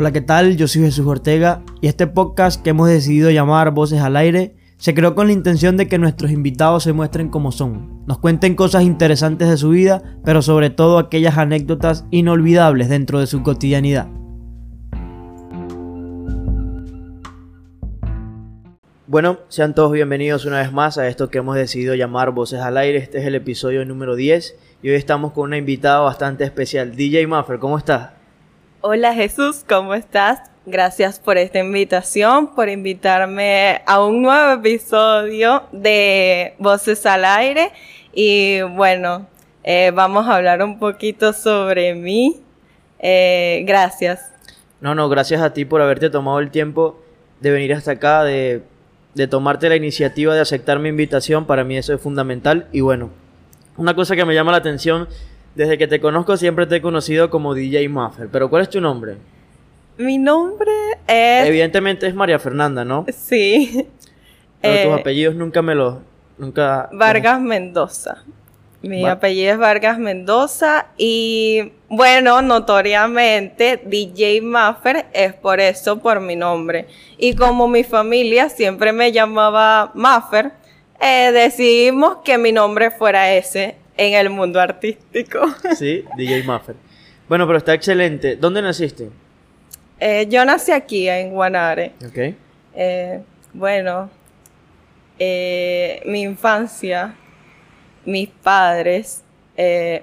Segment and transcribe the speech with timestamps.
[0.00, 0.56] Hola, ¿qué tal?
[0.56, 4.94] Yo soy Jesús Ortega y este podcast que hemos decidido llamar Voces al Aire se
[4.94, 8.84] creó con la intención de que nuestros invitados se muestren como son, nos cuenten cosas
[8.84, 14.06] interesantes de su vida, pero sobre todo aquellas anécdotas inolvidables dentro de su cotidianidad.
[19.08, 22.76] Bueno, sean todos bienvenidos una vez más a esto que hemos decidido llamar Voces al
[22.76, 22.98] Aire.
[22.98, 27.26] Este es el episodio número 10 y hoy estamos con una invitada bastante especial, DJ
[27.26, 27.58] Maffer.
[27.58, 28.17] ¿Cómo estás?
[28.80, 30.38] Hola Jesús, ¿cómo estás?
[30.64, 37.72] Gracias por esta invitación, por invitarme a un nuevo episodio de Voces al Aire.
[38.12, 39.26] Y bueno,
[39.64, 42.40] eh, vamos a hablar un poquito sobre mí.
[43.00, 44.30] Eh, gracias.
[44.80, 47.02] No, no, gracias a ti por haberte tomado el tiempo
[47.40, 48.62] de venir hasta acá, de,
[49.14, 51.46] de tomarte la iniciativa de aceptar mi invitación.
[51.46, 52.68] Para mí eso es fundamental.
[52.70, 53.10] Y bueno,
[53.76, 55.08] una cosa que me llama la atención,
[55.58, 58.28] desde que te conozco siempre te he conocido como DJ Maffer.
[58.28, 59.16] Pero ¿cuál es tu nombre?
[59.96, 60.70] Mi nombre
[61.08, 61.48] es...
[61.48, 63.04] Evidentemente es María Fernanda, ¿no?
[63.12, 63.84] Sí.
[64.62, 65.96] Pero tus Eh, apellidos nunca me los...
[66.38, 66.88] Nunca...
[66.92, 68.22] Vargas Mendoza.
[68.82, 76.36] Mi apellido es Vargas Mendoza y bueno, notoriamente DJ Maffer es por eso, por mi
[76.36, 76.86] nombre.
[77.16, 80.52] Y como mi familia siempre me llamaba Maffer,
[81.00, 85.40] eh, decidimos que mi nombre fuera ese en el mundo artístico.
[85.76, 86.76] Sí, DJ Maffer.
[87.28, 88.36] Bueno, pero está excelente.
[88.36, 89.10] ¿Dónde naciste?
[90.00, 91.92] Eh, yo nací aquí en Guanare.
[92.06, 92.34] Ok.
[92.74, 93.20] Eh,
[93.52, 94.08] bueno,
[95.18, 97.14] eh, mi infancia,
[98.06, 99.24] mis padres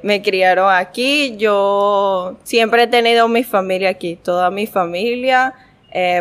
[0.03, 1.37] me criaron aquí.
[1.37, 5.53] Yo siempre he tenido mi familia aquí, toda mi familia.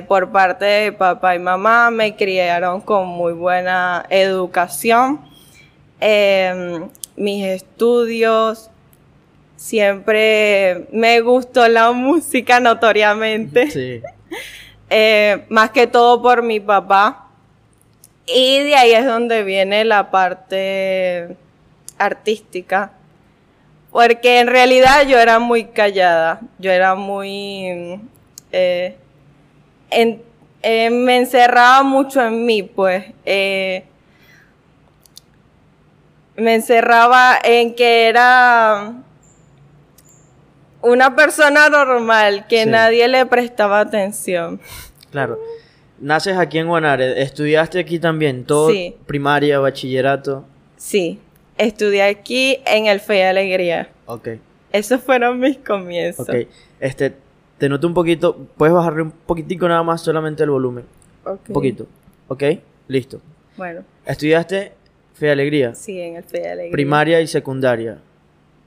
[0.06, 5.20] por parte de papá y mamá me criaron con muy buena educación.
[7.16, 8.70] Mis estudios,
[9.56, 13.70] siempre me gustó la música notoriamente.
[13.70, 14.02] Sí.
[14.90, 17.28] Eh, más que todo por mi papá.
[18.26, 21.36] Y de ahí es donde viene la parte
[21.98, 22.92] artística.
[23.90, 27.98] Porque en realidad yo era muy callada, yo era muy...
[28.52, 28.96] eh,
[29.90, 30.22] en-
[30.62, 33.06] eh, me encerraba mucho en mí, pues.
[33.24, 33.84] eh,
[36.36, 38.94] me encerraba en que era
[40.82, 42.70] una persona normal, que Sí.
[42.70, 44.60] nadie le prestaba atención.
[45.10, 45.38] Claro.
[46.00, 47.22] Naces aquí en Guanare.
[47.22, 48.44] ¿Estudiaste aquí también?
[48.44, 48.70] ¿Todo?
[48.70, 48.96] Sí.
[49.06, 50.44] Primaria, bachillerato.
[50.76, 51.20] Sí,
[51.56, 53.88] estudié aquí en el Fe y Alegría.
[54.06, 54.28] Ok.
[54.72, 56.28] Esos fueron mis comienzos.
[56.28, 56.34] Ok.
[56.80, 57.14] Este,
[57.58, 58.36] te noto un poquito.
[58.56, 60.84] Puedes bajarle un poquitico nada más solamente el volumen.
[61.24, 61.40] Ok.
[61.48, 61.86] Un poquito.
[62.28, 62.42] Ok.
[62.88, 63.20] Listo.
[63.56, 64.72] Bueno, Estudiaste
[65.14, 65.74] Fe y Alegría.
[65.74, 66.72] sí, en el Fe y Alegría.
[66.72, 67.98] Primaria y secundaria.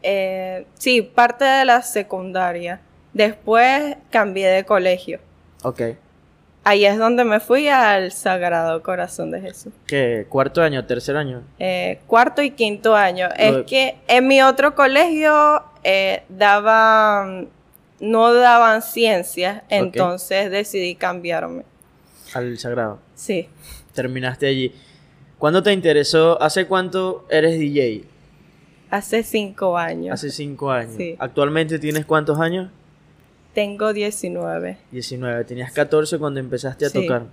[0.04, 2.80] Eh, sí, parte de la secundaria.
[3.14, 5.20] Después cambié de colegio.
[5.64, 5.82] Ok.
[6.64, 9.72] Ahí es donde me fui al Sagrado Corazón de Jesús.
[9.88, 10.26] ¿Qué?
[10.30, 10.86] ¿Cuarto año?
[10.86, 11.42] ¿Tercer año?
[11.60, 13.28] Eh, cuarto y quinto año.
[13.30, 17.48] Lo Es de- que en mi otro colegio eh, daban,
[18.02, 21.64] no daban ciencias, entonces decidí cambiarme.
[22.34, 23.00] Al Sagrado.
[23.16, 23.48] Sí.
[23.94, 24.76] Terminaste allí.
[25.38, 26.42] ¿Cuándo te interesó?
[26.42, 28.04] ¿Hace cuánto eres DJ?
[28.90, 30.14] Hace cinco años.
[30.14, 30.96] Hace cinco años.
[30.98, 31.16] Sí.
[31.20, 32.70] ¿Actualmente tienes cuántos años?
[33.54, 34.78] Tengo 19.
[34.92, 35.44] 19.
[35.46, 37.02] Tenías 14 cuando empezaste a Sí.
[37.02, 37.24] tocar.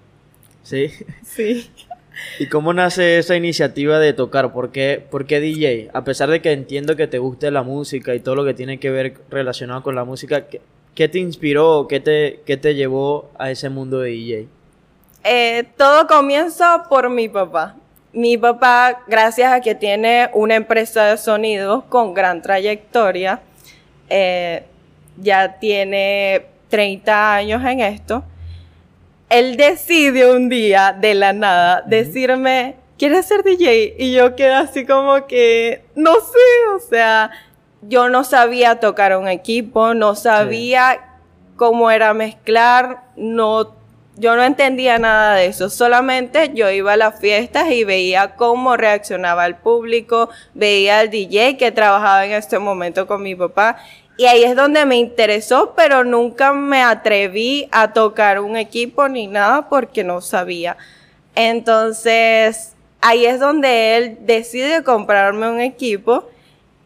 [0.63, 0.91] ¿Sí?
[1.25, 1.71] Sí.
[2.39, 4.53] ¿Y cómo nace esa iniciativa de tocar?
[4.53, 5.91] ¿Por qué, por qué DJ?
[5.93, 8.79] A pesar de que entiendo que te guste la música y todo lo que tiene
[8.79, 10.61] que ver relacionado con la música, ¿qué,
[10.95, 14.49] qué te inspiró o qué te, qué te llevó a ese mundo de DJ?
[15.25, 17.77] Eh, todo comienza por mi papá.
[18.15, 23.41] Mi papá, gracias a que tiene una empresa de sonidos con gran trayectoria,
[24.09, 24.63] eh,
[25.17, 28.23] ya tiene 30 años en esto.
[29.29, 33.97] Él decide un día de la nada decirme, ¿quieres ser DJ?
[33.99, 37.33] Y yo quedé así como que, no sé, o sea,
[37.83, 41.01] yo no sabía tocar un equipo, no sabía
[41.57, 43.75] cómo era mezclar, no,
[44.17, 48.77] yo no entendía nada de eso, solamente yo iba a las fiestas y veía cómo
[48.77, 53.77] reaccionaba el público, veía al DJ que trabajaba en este momento con mi papá
[54.17, 59.27] y ahí es donde me interesó, pero nunca me atreví a tocar un equipo ni
[59.27, 60.77] nada porque no sabía.
[61.35, 66.29] Entonces, ahí es donde él decide comprarme un equipo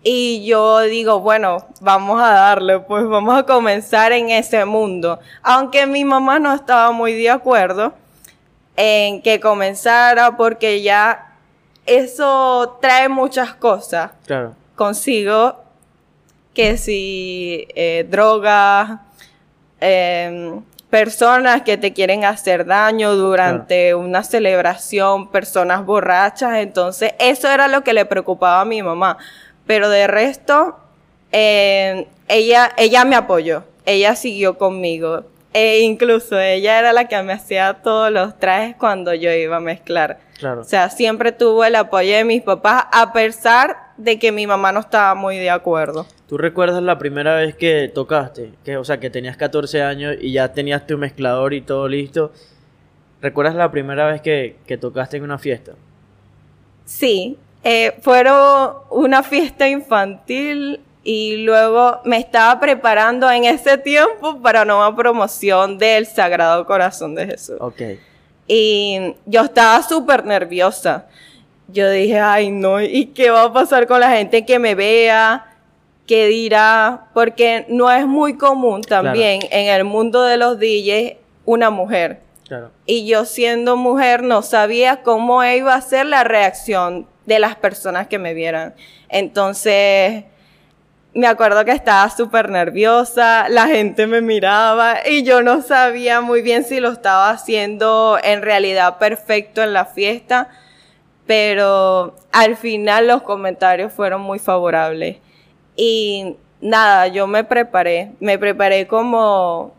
[0.02, 5.18] y yo digo, bueno, vamos a darle, pues vamos a comenzar en ese mundo.
[5.42, 7.92] Aunque mi mamá no estaba muy de acuerdo
[8.76, 11.26] en que comenzara porque ya
[11.84, 14.54] eso trae muchas cosas Claro.
[14.76, 15.56] consigo
[16.54, 19.00] que si eh, drogas,
[19.80, 20.60] em,
[20.90, 27.82] personas que te quieren hacer daño durante una celebración, personas borrachas, entonces eso era lo
[27.84, 29.18] que le preocupaba a mi mamá.
[29.68, 30.78] Pero de resto,
[31.30, 35.24] eh, ella, ella me apoyó, ella siguió conmigo.
[35.52, 39.60] E incluso ella era la que me hacía todos los trajes cuando yo iba a
[39.60, 40.20] mezclar.
[40.38, 40.62] Claro.
[40.62, 44.72] O sea, siempre tuvo el apoyo de mis papás, a pesar de que mi mamá
[44.72, 46.06] no estaba muy de acuerdo.
[46.28, 48.52] ¿Tú recuerdas la primera vez que tocaste?
[48.64, 52.32] Que, o sea, que tenías 14 años y ya tenías tu mezclador y todo listo.
[53.20, 55.72] ¿Recuerdas la primera vez que, que tocaste en una fiesta?
[56.86, 64.62] Sí, eh, fueron una fiesta infantil y luego me estaba preparando en ese tiempo para
[64.62, 67.56] una promoción del Sagrado Corazón de Jesús.
[67.60, 67.80] Ok.
[68.46, 71.06] Y yo estaba súper nerviosa.
[71.68, 75.46] Yo dije, ay no, ¿y qué va a pasar con la gente que me vea?
[76.06, 77.08] ¿Qué dirá?
[77.12, 82.20] Porque no es muy común también en el mundo de los DJs una mujer.
[82.46, 82.70] Claro.
[82.86, 88.08] Y yo siendo mujer no sabía cómo iba a ser la reacción de las personas
[88.08, 88.74] que me vieran.
[89.10, 90.24] Entonces,
[91.12, 96.42] me acuerdo que estaba súper nerviosa, la gente me miraba y yo no sabía muy
[96.42, 100.48] bien si lo estaba haciendo en realidad perfecto en la fiesta,
[101.26, 105.18] pero al final los comentarios fueron muy favorables.
[105.76, 109.74] Y nada, yo me preparé, me preparé como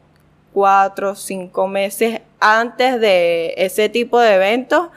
[0.53, 4.89] cuatro o cinco meses antes de ese tipo de eventos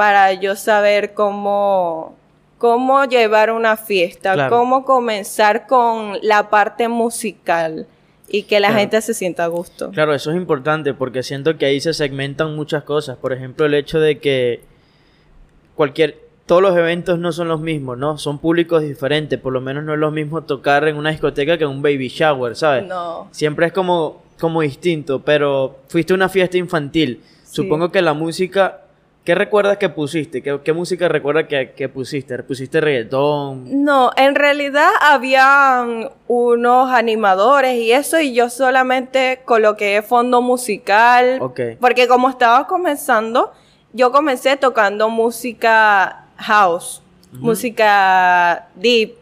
[0.00, 2.16] para yo saber cómo,
[2.56, 4.56] cómo llevar una fiesta, Claro.
[4.56, 7.86] cómo comenzar con la parte musical
[8.26, 8.80] y que la Claro.
[8.80, 9.90] gente se sienta a gusto.
[9.90, 13.18] Claro, eso es importante porque siento que ahí se segmentan muchas cosas.
[13.18, 14.62] Por ejemplo, el hecho de que
[15.76, 18.16] cualquier todos los eventos no son los mismos, ¿no?
[18.16, 19.38] Son públicos diferentes.
[19.38, 22.08] Por lo menos no es lo mismo tocar en una discoteca que en un baby
[22.08, 22.86] shower, ¿sabes?
[22.86, 23.28] No.
[23.32, 27.20] Siempre es como, como distinto, pero fuiste a una fiesta infantil.
[27.44, 27.56] Sí.
[27.56, 28.80] Supongo que la música...
[29.24, 30.42] ¿Qué recuerdas que pusiste?
[30.42, 32.42] ¿Qué, qué música recuerdas que, que pusiste?
[32.42, 33.84] ¿Pusiste reggaetón?
[33.84, 41.38] No, en realidad habían unos animadores y eso y yo solamente coloqué fondo musical.
[41.42, 41.60] Ok.
[41.78, 43.52] Porque como estaba comenzando,
[43.92, 47.02] yo comencé tocando música house,
[47.32, 49.14] música deep,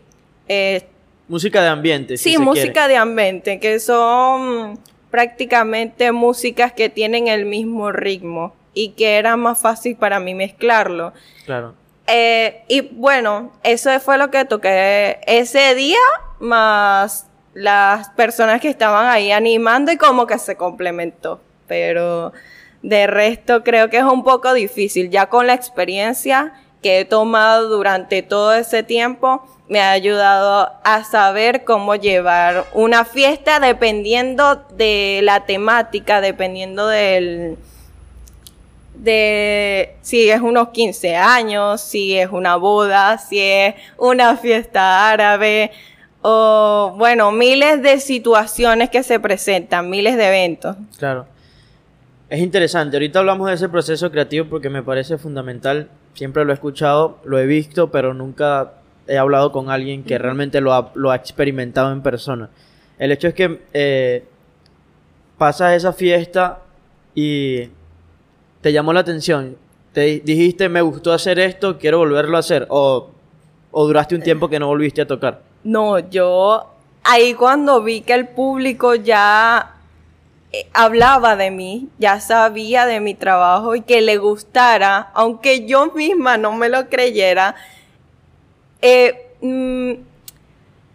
[0.49, 0.87] eh,
[1.27, 2.89] Música de ambiente, si sí, se música quiere.
[2.89, 4.79] de ambiente, que son
[5.11, 11.13] prácticamente músicas que tienen el mismo ritmo y que era más fácil para mí mezclarlo.
[11.45, 11.75] Claro.
[12.07, 15.99] Eh, y bueno, eso fue lo que toqué ese día,
[16.39, 21.41] más las personas que estaban ahí animando y como que se complementó.
[21.67, 22.33] Pero
[22.83, 25.11] de resto creo que es un poco difícil.
[25.11, 31.03] Ya con la experiencia que he tomado durante todo ese tiempo, me ha ayudado a
[31.03, 37.59] saber cómo llevar una fiesta dependiendo de la temática, dependiendo del,
[38.99, 45.71] de si es unos 15 años, si es una boda, si es una fiesta árabe,
[46.23, 50.77] o bueno, miles de situaciones que se presentan, miles de eventos.
[50.99, 51.27] Claro.
[52.29, 52.97] Es interesante.
[52.97, 55.89] Ahorita hablamos de ese proceso creativo porque me parece fundamental.
[56.15, 58.73] Siempre lo he escuchado, lo he visto, pero nunca
[59.07, 62.51] he hablado con alguien que realmente lo ha, lo ha experimentado en persona.
[62.99, 64.25] El hecho es que eh,
[65.39, 66.59] pasas esa fiesta
[67.15, 67.71] y
[68.61, 69.57] te llamó la atención.
[69.93, 72.67] Te di- dijiste, me gustó hacer esto, quiero volverlo a hacer.
[72.71, 73.09] O,
[73.71, 75.43] o duraste un tiempo que no volviste a tocar.
[75.65, 76.67] No, yo
[77.05, 79.75] ahí cuando vi que el público ya
[80.53, 85.91] eh, hablaba de mí, ya sabía de mi trabajo y que le gustara, aunque yo
[85.93, 87.55] misma no me lo creyera,
[88.83, 89.93] eh, mm,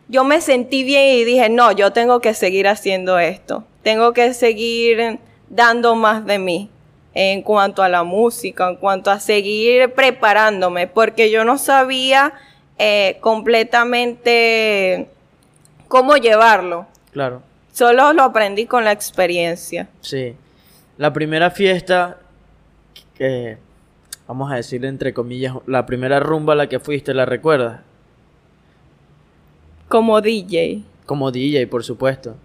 [0.10, 4.34] yo me sentí bien y dije, no, yo tengo que seguir haciendo esto, tengo que
[4.34, 6.70] seguir dando más de mí
[7.15, 12.34] en cuanto a la música, en cuanto a seguir preparándome, porque yo no sabía
[12.77, 15.08] eh, completamente
[15.88, 17.43] cómo llevarlo, Claro.
[17.72, 19.88] solo lo aprendí con la experiencia.
[20.01, 20.36] Sí.
[20.98, 22.17] La primera fiesta,
[23.15, 23.58] que
[24.27, 27.82] vamos a decirle entre comillas, la primera rumba a la que fuiste, ¿la recuerdas?
[29.88, 30.82] Como DJ.
[31.05, 32.36] Como DJ, por supuesto.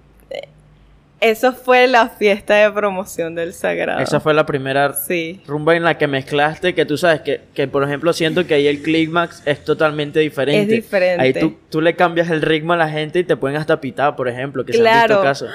[1.21, 4.01] Eso fue la fiesta de promoción del Sagrado.
[4.01, 5.43] Esa fue la primera Sí.
[5.49, 8.69] rumba en la que mezclaste, que tú sabes que, que por ejemplo, siento que ahí
[8.69, 10.63] el clímax es totalmente diferente.
[10.77, 11.23] Es diferente.
[11.23, 14.15] Ahí tú, tú le cambias el ritmo a la gente y te pueden hasta pitar,
[14.15, 15.15] por ejemplo, que se han Claro.
[15.17, 15.51] visto casos.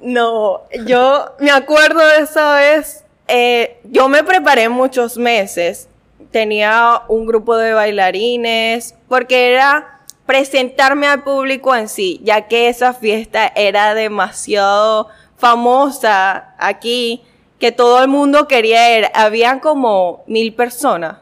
[0.00, 3.04] No, yo me acuerdo de esa vez.
[3.28, 5.88] eh, yo me preparé muchos meses.
[6.30, 9.95] Tenía un grupo de bailarines, porque era
[10.26, 17.22] presentarme al público en sí, ya que esa fiesta era demasiado famosa aquí
[17.58, 19.06] que todo el mundo quería ir.
[19.14, 21.18] Habían como mil personas,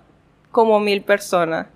[0.51, 1.67] como mil personas.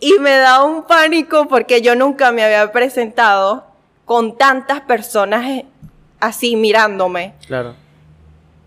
[0.00, 3.66] Y me da un pánico porque yo nunca me había presentado
[4.04, 5.64] con tantas personas
[6.20, 7.34] así mirándome.
[7.46, 7.74] Claro.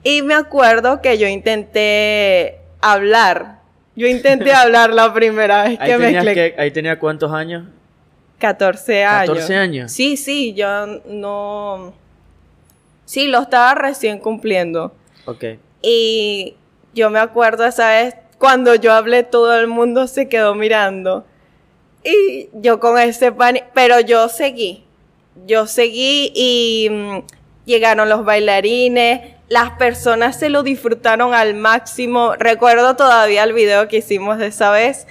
[0.04, 3.60] Y me acuerdo que yo intenté hablar.
[3.96, 7.66] Yo intenté hablar la primera vez ahí que me que, ¿Ahí tenía cuántos años?
[8.39, 9.30] 14 años.
[9.30, 9.92] 14 años.
[9.92, 11.94] Sí, sí, yo no...
[13.06, 14.94] Sí, lo estaba recién cumpliendo.
[15.25, 15.44] Ok.
[15.82, 16.56] Y
[16.94, 21.25] yo me acuerdo esa vez cuando yo hablé, todo el mundo se quedó mirando.
[22.04, 24.84] Y yo con ese pánico, pero yo seguí.
[25.48, 27.20] Yo seguí y mm,
[27.65, 32.36] llegaron los bailarines, las personas se lo disfrutaron al máximo.
[32.36, 35.08] Recuerdo todavía el video que hicimos de esa vez.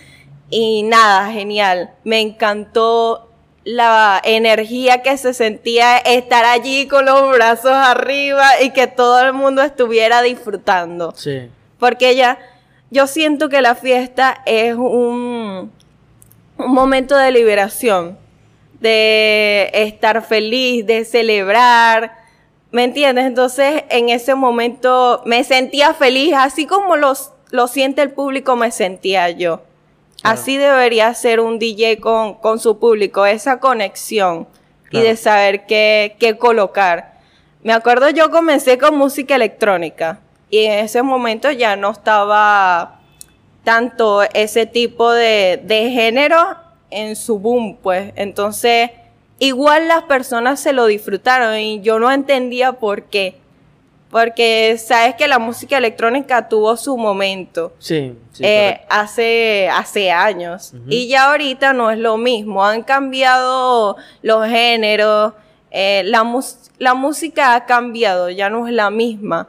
[0.56, 1.90] Y nada, genial.
[2.04, 3.28] Me encantó
[3.64, 9.32] la energía que se sentía estar allí con los brazos arriba y que todo el
[9.32, 11.12] mundo estuviera disfrutando.
[11.16, 11.50] Sí.
[11.80, 12.38] Porque ya,
[12.92, 15.72] yo siento que la fiesta es un,
[16.56, 18.16] un momento de liberación,
[18.78, 22.16] de estar feliz, de celebrar.
[22.70, 23.24] ¿Me entiendes?
[23.24, 28.70] Entonces, en ese momento me sentía feliz, así como los, lo siente el público, me
[28.70, 29.60] sentía yo.
[30.24, 34.48] Así debería ser un DJ con, con su público, esa conexión
[34.90, 37.20] y de saber qué, qué colocar.
[37.62, 43.00] Me acuerdo yo comencé con música electrónica y en ese momento ya no estaba
[43.64, 46.56] tanto ese tipo de, de género
[46.90, 48.12] en su boom, pues.
[48.16, 48.92] Entonces,
[49.38, 53.43] igual las personas se lo disfrutaron y yo no entendía por qué.
[54.14, 57.72] Porque sabes que la música electrónica tuvo su momento.
[57.80, 60.72] Sí, sí eh, hace, hace años.
[60.88, 62.64] Y ya ahorita no es lo mismo.
[62.64, 65.32] Han cambiado los géneros.
[65.72, 66.24] Eh, la,
[66.78, 69.48] la música ha cambiado, ya no es la misma.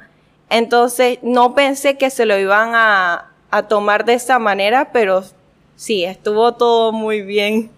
[0.49, 5.23] Entonces, no pensé que se lo iban a, a tomar de esa manera, pero
[5.75, 7.69] sí, estuvo todo muy bien.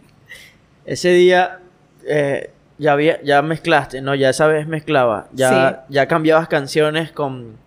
[0.86, 1.60] Ese día,
[2.08, 4.16] eh, ya, había, ya mezclaste, ¿no?
[4.16, 5.28] Ya esa vez mezclaba.
[5.34, 7.58] Ya, ya cambiabas canciones con,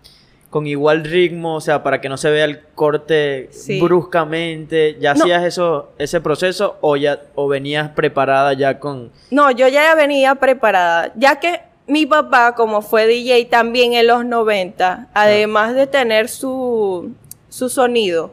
[0.51, 3.51] con igual ritmo, o sea, para que no se vea el corte
[3.81, 4.97] bruscamente.
[5.01, 9.11] ¿Ya hacías eso, ese proceso o ya o venías preparada ya con...?
[9.31, 14.25] No, yo ya venía preparada, ya que mi papá, como fue DJ también en los
[14.25, 17.13] 90, además de tener su,
[17.49, 18.33] su sonido,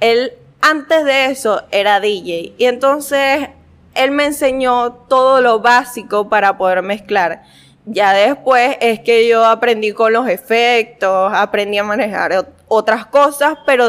[0.00, 2.54] él antes de eso era DJ.
[2.58, 3.48] Y entonces
[3.94, 7.42] él me enseñó todo lo básico para poder mezclar.
[7.86, 13.88] Ya después es que yo aprendí con los efectos, aprendí a manejar otras cosas, pero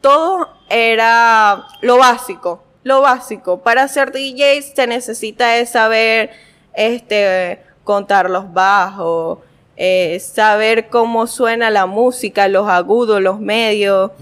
[0.00, 3.58] todo era lo básico, lo básico.
[3.58, 6.30] Para ser DJ se necesita saber
[6.74, 9.38] este, contar los bajos,
[9.76, 14.12] eh, saber cómo suena la música, los agudos, los medios,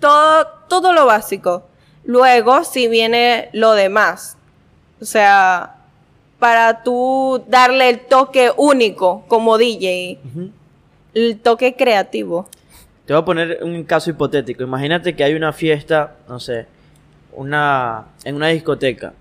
[0.00, 1.64] todo, todo lo básico.
[2.04, 4.36] Luego, si viene lo demás.
[5.00, 5.76] O sea,
[6.38, 10.18] para tú darle el toque único como DJ,
[11.14, 12.48] el toque creativo.
[13.06, 14.62] Te voy a poner un caso hipotético.
[14.62, 16.66] Imagínate que hay una fiesta, no sé,
[17.32, 19.12] una, en una discoteca.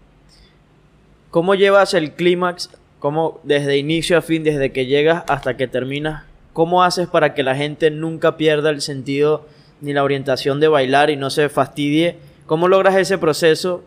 [1.30, 2.70] ¿Cómo llevas el clímax?
[3.00, 6.24] ¿Cómo desde inicio a fin, desde que llegas hasta que terminas?
[6.54, 9.46] ¿Cómo haces para que la gente nunca pierda el sentido
[9.80, 12.18] ni la orientación de bailar y no se fastidie?
[12.52, 13.82] ¿Cómo logras ese proceso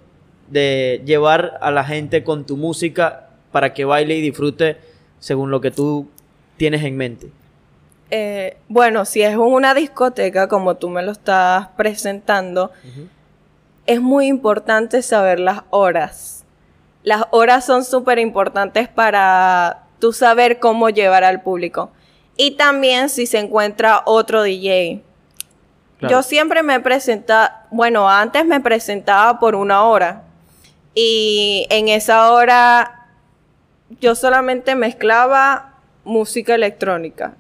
[0.49, 4.78] de llevar a la gente con tu música para que baile y disfrute
[5.18, 6.09] según lo que tú
[6.56, 7.30] tienes en mente?
[8.11, 12.71] Eh, bueno, si es una discoteca como tú me lo estás presentando,
[13.85, 16.47] es muy importante saber las horas.
[17.02, 21.90] Las horas son súper importantes para tú saber cómo llevar al público.
[22.38, 25.02] Y también si se encuentra otro DJ
[26.08, 30.23] yo siempre me presentaba, bueno, antes me presentaba por una hora
[30.94, 33.08] y en esa hora
[34.00, 37.34] yo solamente mezclaba música electrónica,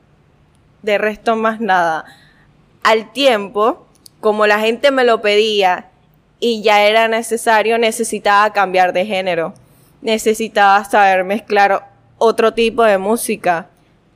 [0.82, 2.04] de resto más nada.
[2.82, 3.86] Al tiempo,
[4.20, 5.88] como la gente me lo pedía
[6.40, 9.54] y ya era necesario, necesitaba cambiar de género,
[10.02, 13.66] necesitaba saber mezclar otro tipo de música,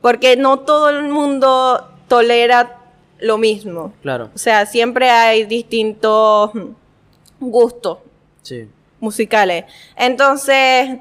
[0.01, 2.78] porque no todo el mundo tolera
[3.19, 3.93] lo mismo.
[4.03, 4.31] Claro.
[4.35, 6.51] O sea, siempre hay distintos
[7.41, 7.99] gustos
[9.01, 9.65] musicales.
[9.97, 10.99] Entonces,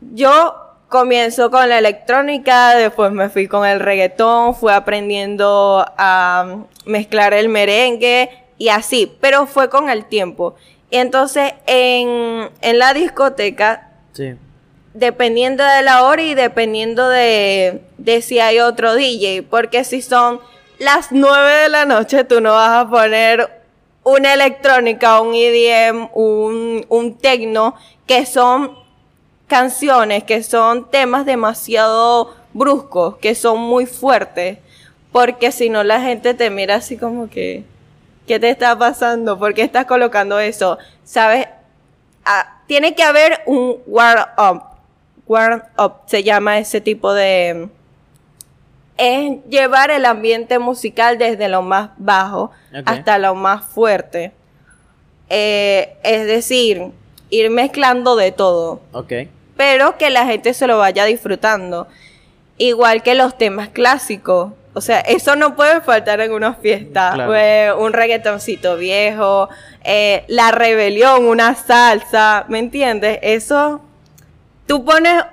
[0.00, 0.54] yo
[0.88, 7.48] comienzo con la electrónica, después me fui con el reggaetón, fui aprendiendo a mezclar el
[7.48, 10.54] merengue y así, pero fue con el tiempo.
[10.90, 14.34] Y entonces en, en la discoteca, sí.
[14.92, 19.44] dependiendo de la hora y dependiendo de, de si hay otro DJ.
[19.44, 20.40] Porque si son
[20.82, 23.48] las 9 de la noche, tú no vas a poner
[24.02, 28.76] una electrónica, un EDM, un, un techno, que son
[29.46, 34.58] canciones, que son temas demasiado bruscos, que son muy fuertes.
[35.12, 37.64] Porque si no, la gente te mira así como que,
[38.26, 39.38] ¿qué te está pasando?
[39.38, 40.78] ¿Por qué estás colocando eso?
[41.04, 41.46] ¿Sabes?
[42.24, 44.62] Ah, tiene que haber un warm up.
[45.28, 47.68] Warm up se llama ese tipo de...
[48.96, 52.50] Es llevar el ambiente musical desde lo más bajo
[52.84, 54.32] hasta lo más fuerte.
[55.28, 56.88] Eh, es decir,
[57.30, 59.12] ir mezclando de todo Ok.
[59.56, 61.86] pero que la gente se lo vaya disfrutando.
[62.58, 64.52] Igual que los temas clásicos.
[64.74, 67.12] O sea, eso no puede faltar en una fiesta.
[67.14, 67.34] Claro.
[67.34, 69.48] Eh, un reggaetoncito viejo,
[69.84, 73.18] eh, la rebelión, una salsa, ¿me entiendes?
[73.22, 73.80] Eso,
[74.66, 75.24] tú pones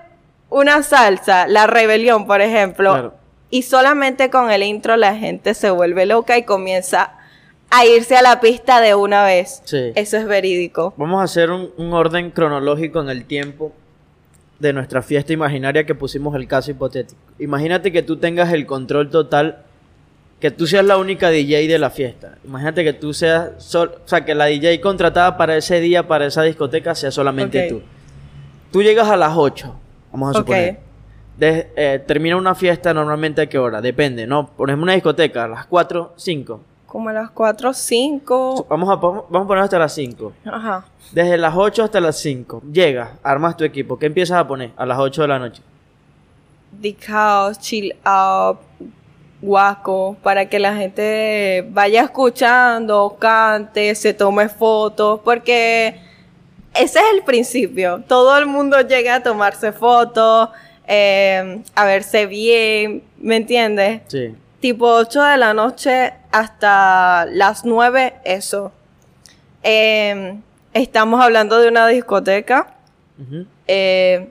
[0.49, 3.13] una salsa, la rebelión, por ejemplo, Claro.
[3.49, 7.13] Y solamente con el intro la gente se vuelve loca y comienza
[7.71, 9.61] a irse a la pista de una vez.
[9.65, 9.91] Sí.
[9.95, 10.93] Eso es verídico.
[10.97, 13.71] Vamos a hacer un, un orden cronológico en el tiempo
[14.59, 17.19] de nuestra fiesta imaginaria que pusimos el caso hipotético.
[17.39, 19.59] Imagínate que tú tengas el control total,
[20.41, 22.37] que tú seas la única DJ de la fiesta.
[22.43, 26.25] Imagínate que tú seas, sol- o sea, que la DJ contratada para ese día, para
[26.25, 27.69] esa discoteca, sea solamente Ok.
[27.69, 27.81] tú.
[28.71, 29.75] Tú llegas a las 8,
[30.11, 30.45] vamos a Ok.
[30.45, 30.79] suponer.
[31.39, 34.49] De- eh, termina una fiesta normalmente a qué hora, depende, ¿no?
[34.59, 36.59] Ejemplo, una discoteca, a las 4, 5.
[36.85, 38.65] Como a las 4, 5.
[38.69, 40.33] Vamos a, vamos a poner hasta las 5.
[40.45, 40.85] Ajá.
[41.13, 42.61] Desde las 8 hasta las 5.
[42.71, 43.97] Llegas, armas tu equipo.
[43.97, 45.61] ¿Qué empiezas a poner a las 8 de la noche?
[46.71, 48.59] Deep House, Chill Out,
[49.41, 55.99] Guaco, para que la gente vaya escuchando, cante, se tome fotos, porque
[56.73, 58.03] ese es el principio.
[58.07, 60.49] Todo el mundo llega a tomarse fotos,
[60.91, 64.01] eh, a verse bien, ¿me entiendes?
[64.07, 64.35] Sí.
[64.59, 68.71] Tipo 8 de la noche hasta las 9, eso.
[69.61, 70.35] Eh,
[70.73, 72.73] estamos hablando de una discoteca.
[73.21, 73.45] Ujú.
[73.67, 74.29] Eh,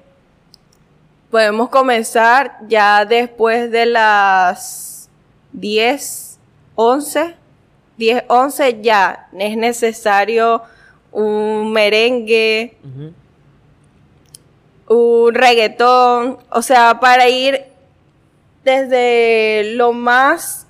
[1.31, 5.09] podemos comenzar ya después de las
[5.53, 6.39] 10,
[6.75, 7.37] 11.
[7.99, 10.63] 10, 11 ya es necesario
[11.13, 13.13] un merengue, Ujú.
[14.89, 17.65] Un reggaetón, o sea, para ir
[18.65, 20.67] desde lo más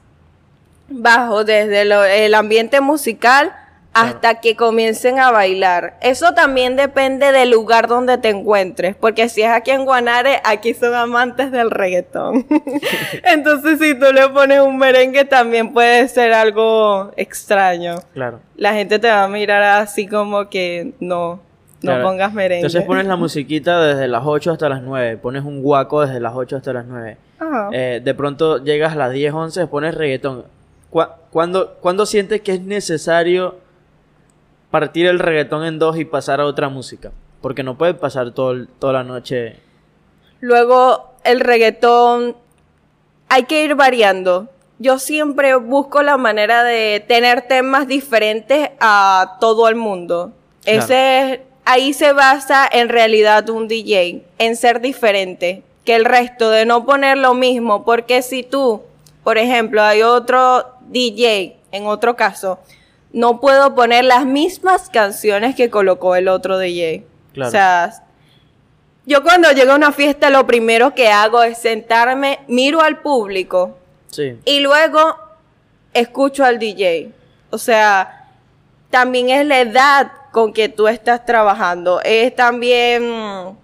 [0.89, 3.53] bajo, desde lo- el ambiente musical
[3.95, 5.97] hasta que comiencen a bailar.
[6.03, 10.73] Eso también depende del lugar donde te encuentres, porque si es aquí en Guanare, aquí
[10.75, 12.47] son amantes del reggaetón.
[13.25, 17.97] Entonces, si tú le pones un merengue, también puede ser algo extraño.
[18.15, 18.39] Claro.
[18.57, 21.41] La gente te va a mirar así como que no,
[21.83, 22.05] no Claro.
[22.05, 22.57] pongas merengue.
[22.67, 25.17] Entonces pones la musiquita desde las 8 hasta las 9.
[25.19, 27.17] Pones un guaco desde las 8 hasta las 9.
[27.39, 27.69] Ajá.
[27.73, 30.45] Eh, de pronto llegas a las 10, 11, pones reggaetón.
[30.91, 33.57] ¿Cu- ¿Cuándo, cuándo sientes que es necesario
[34.71, 37.13] partir el reggaetón en dos y pasar a otra música?
[37.41, 39.57] Porque no puede pasar todo, toda la noche.
[40.41, 42.37] Luego el reggaetón,
[43.29, 44.49] hay que ir variando.
[44.81, 50.33] Yo siempre busco la manera de tener temas diferentes a todo el mundo.
[50.65, 50.79] Claro.
[50.81, 56.49] Ese es- ahí se basa en realidad un DJ, en ser diferente que el resto,
[56.51, 58.83] de no poner lo mismo, porque si tú,
[59.23, 62.59] por ejemplo, hay otro DJ, en otro caso,
[63.13, 67.05] no puedo poner las mismas canciones que colocó el otro DJ.
[67.35, 67.49] Claro.
[67.49, 68.03] O sea,
[69.05, 73.77] yo cuando llego a una fiesta lo primero que hago es sentarme, miro al público
[74.11, 74.39] Sí.
[74.47, 75.17] y luego
[75.93, 77.13] escucho al DJ.
[77.51, 78.27] O sea,
[78.91, 82.01] también es la edad con que tú estás trabajando.
[82.05, 83.57] Es también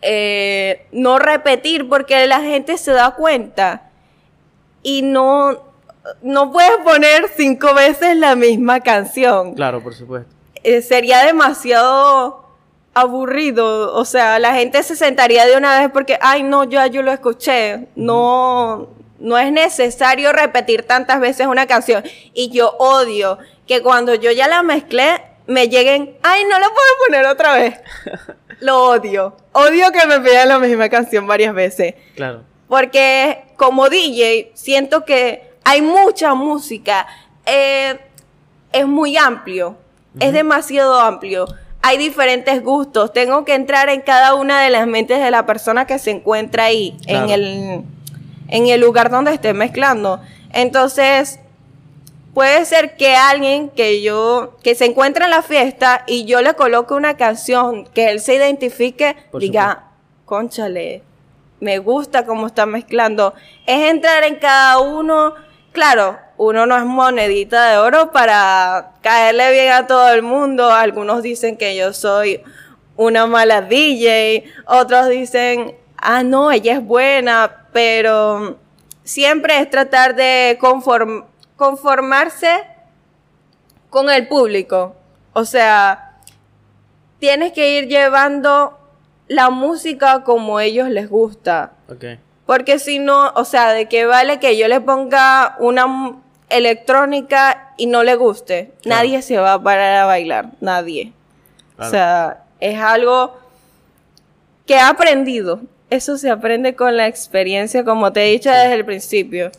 [0.00, 3.90] eh, no repetir porque la gente se da cuenta
[4.82, 5.58] y no,
[6.22, 10.32] no puedes poner cinco veces la misma canción Claro, por supuesto.
[10.62, 12.46] eh, sería demasiado
[12.94, 13.94] aburrido.
[13.94, 17.12] O sea, la gente se sentaría de una vez porque, ay, no, ya yo lo
[17.12, 17.88] escuché.
[17.94, 22.02] No, no es necesario repetir tantas veces una canción.
[22.32, 26.88] Y yo odio que cuando yo ya la mezclé, me lleguen, ay, no la puedo
[27.06, 27.80] poner otra vez.
[28.60, 29.36] lo odio.
[29.52, 31.94] Odio que me pidan la misma canción varias veces.
[32.14, 32.44] Claro.
[32.68, 37.06] Porque como DJ siento que hay mucha música.
[37.46, 37.98] eh,
[38.72, 39.76] es muy amplio.
[40.20, 41.46] Es demasiado amplio.
[41.80, 43.12] Hay diferentes gustos.
[43.12, 46.64] Tengo que entrar en cada una de las mentes de la persona que se encuentra
[46.64, 47.84] ahí, en, el,
[48.48, 50.20] en el lugar donde esté mezclando.
[50.52, 51.40] Entonces,
[52.38, 56.54] puede ser que alguien que yo, que se encuentre en la fiesta y yo le
[56.54, 59.86] coloque una canción que él se identifique, Por diga,
[60.24, 61.02] conchale,
[61.58, 63.34] me gusta cómo está mezclando.
[63.66, 65.34] Es entrar en cada uno,
[65.72, 70.70] claro, uno no es monedita de oro para caerle bien a todo el mundo.
[70.70, 72.40] Algunos dicen que yo soy
[72.94, 78.58] una mala DJ, otros dicen, ah, no, ella es buena, pero
[79.02, 81.24] siempre es tratar de conform-
[81.58, 82.64] conformarse
[83.90, 84.96] con el público.
[85.34, 86.16] O sea,
[87.18, 88.78] tienes que ir llevando
[89.26, 91.72] la música como a ellos les gusta.
[92.46, 96.16] Porque si no, o sea, ¿de qué vale que yo le ponga una
[96.48, 98.72] electrónica y no le guste?
[98.82, 99.02] Claro.
[99.02, 101.12] Nadie se va a parar a bailar, nadie.
[101.76, 101.88] Claro.
[101.88, 103.38] O sea, es algo
[104.64, 105.60] que he aprendido.
[105.90, 109.50] Eso se aprende con la experiencia, como te he dicho desde el principio.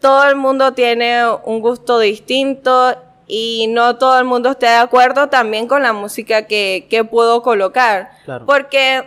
[0.00, 2.94] Todo el mundo tiene un gusto distinto
[3.26, 7.42] y no todo el mundo está de acuerdo también con la música que, que puedo
[7.42, 8.10] colocar.
[8.24, 8.46] Claro.
[8.46, 9.04] Porque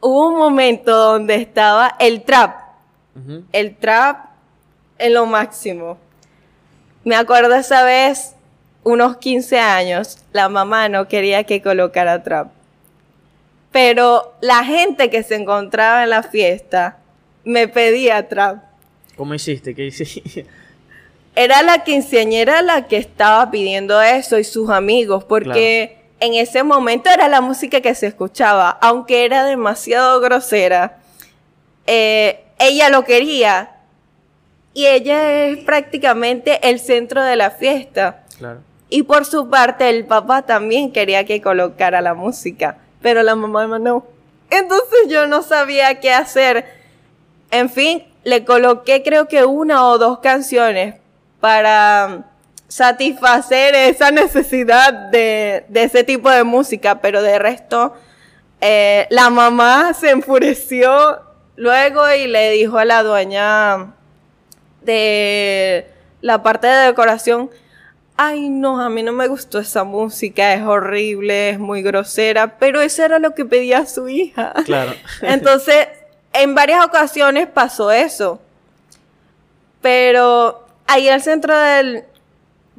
[0.00, 2.66] hubo un momento donde estaba el trap
[3.52, 4.26] el trap
[4.98, 5.98] en lo máximo.
[7.04, 8.34] Me acuerdo esa vez,
[8.82, 12.48] unos 15 años, la mamá no quería que colocara trap.
[13.72, 16.98] Pero la gente que se encontraba en la fiesta
[17.44, 18.64] me pedía trap.
[19.16, 19.74] ¿Cómo hiciste?
[19.74, 20.46] ¿Qué hiciste?
[21.34, 27.10] Era la quinceañera la que estaba pidiendo eso y sus amigos, porque en ese momento
[27.10, 30.98] era la música que se escuchaba, aunque era demasiado grosera.
[31.86, 33.76] eh, ella lo quería
[34.72, 38.24] y ella es prácticamente el centro de la fiesta.
[38.38, 38.60] claro.
[38.88, 43.66] Y por su parte, el papá también quería que colocara la música, pero la mamá
[43.78, 44.06] no.
[44.48, 46.66] Entonces yo no sabía qué hacer.
[47.50, 50.96] En fin, le coloqué creo que una o dos canciones
[51.38, 52.24] para
[52.66, 57.94] satisfacer esa necesidad de, de ese tipo de música, pero de resto,
[58.60, 61.20] eh, la mamá se enfureció
[61.54, 63.94] luego y le dijo a la dueña
[64.82, 65.86] de
[66.20, 67.48] la parte de decoración,
[68.16, 72.80] ay no, a mí no me gustó esa música, es horrible, es muy grosera, pero
[72.80, 74.52] eso era lo que pedía su hija.
[74.64, 74.94] Claro.
[75.22, 75.86] Entonces,
[76.42, 78.40] en varias ocasiones pasó eso.
[79.82, 82.04] Pero ahí al centro del...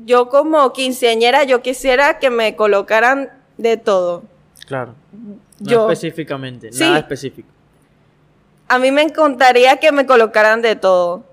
[0.05, 4.23] Yo como quinceañera, yo quisiera que me colocaran de todo.
[4.67, 4.93] Claro.
[5.11, 6.81] No Yo- específicamente, Sí.
[6.83, 7.49] nada específico.
[8.67, 11.23] A mí me encantaría que me colocaran de todo.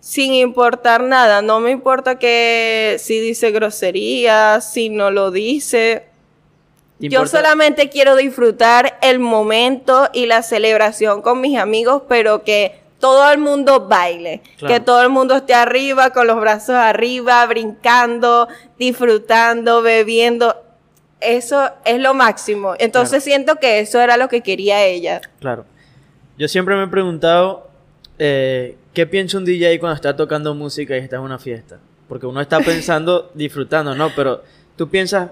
[0.00, 1.42] Sin importar nada.
[1.42, 6.06] No me importa que si dice grosería, si no lo dice.
[7.00, 12.80] ¿Te Yo solamente quiero disfrutar el momento y la celebración con mis amigos, pero que
[13.00, 14.74] todo el mundo baile, Claro.
[14.74, 20.56] que todo el mundo esté arriba, con los brazos arriba, brincando, disfrutando, bebiendo.
[21.20, 22.74] Eso es lo máximo.
[22.78, 25.20] Entonces siento que eso era lo que quería ella.
[25.40, 25.64] Claro.
[26.38, 27.68] Yo siempre me he preguntado
[28.18, 31.78] eh, qué piensa un DJ cuando está tocando música y está en una fiesta.
[32.08, 34.10] Porque uno está pensando, disfrutando, ¿no?
[34.14, 34.42] Pero
[34.76, 35.30] tú piensas,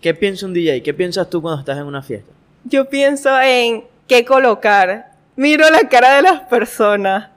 [0.00, 0.82] ¿qué piensa un DJ?
[0.82, 2.32] ¿Qué piensas tú cuando estás en una fiesta?
[2.64, 5.12] Yo pienso en qué colocar.
[5.36, 7.28] Miro la cara de las personas.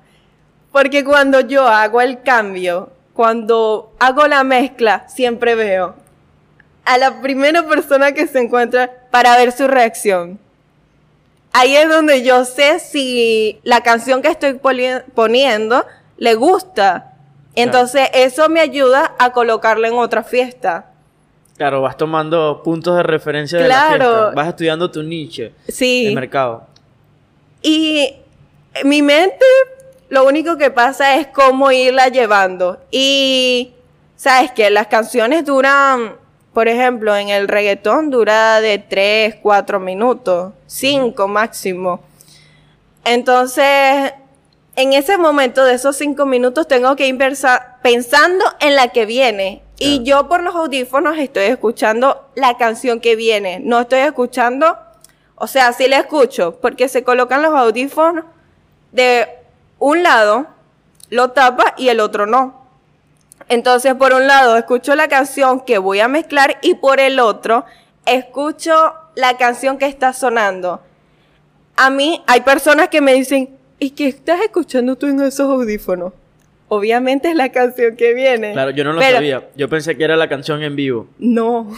[0.72, 5.96] Porque cuando yo hago el cambio, cuando hago la mezcla, siempre veo
[6.86, 10.40] a la primera persona que se encuentra para ver su reacción.
[11.54, 14.60] Ahí es donde yo sé si la canción que estoy
[15.14, 15.86] poniendo
[16.18, 17.14] le gusta.
[17.56, 20.88] Entonces eso me ayuda a colocarla en otra fiesta.
[21.58, 23.98] Claro, vas tomando puntos de referencia de Claro.
[23.98, 24.32] la fiesta.
[24.36, 26.06] Vas estudiando tu nicho Sí.
[26.08, 26.66] de mercado.
[27.62, 28.16] Y
[28.84, 29.46] mi mente
[30.10, 32.80] lo único que pasa es cómo irla llevando.
[32.92, 33.72] Y
[34.16, 36.16] sabes que las canciones duran,
[36.54, 42.02] por ejemplo, en el reggaetón dura de 3, 4 minutos, 5 máximo.
[43.06, 44.14] Entonces,
[44.76, 49.06] en ese momento de esos 5 minutos tengo que ir pensa- pensando en la que
[49.06, 49.62] viene.
[49.84, 50.04] Y Claro.
[50.22, 53.60] yo por los audífonos estoy escuchando la canción que viene.
[53.60, 54.78] No estoy escuchando,
[55.36, 58.24] o sea, sí la escucho, porque se colocan los audífonos
[58.94, 59.28] de
[59.80, 60.48] un lado,
[61.10, 62.66] lo tapa y el otro no.
[63.50, 67.66] Entonces, por un lado, escucho la canción que voy a mezclar y por el otro,
[68.06, 70.80] escucho la canción que está sonando.
[71.76, 76.14] A mí hay personas que me dicen, ¿y qué estás escuchando tú en esos audífonos?
[76.74, 78.54] Obviamente es la canción que viene.
[78.54, 79.48] Claro, yo no lo Pero- sabía.
[79.56, 81.72] Yo pensé que era la canción en vivo, No,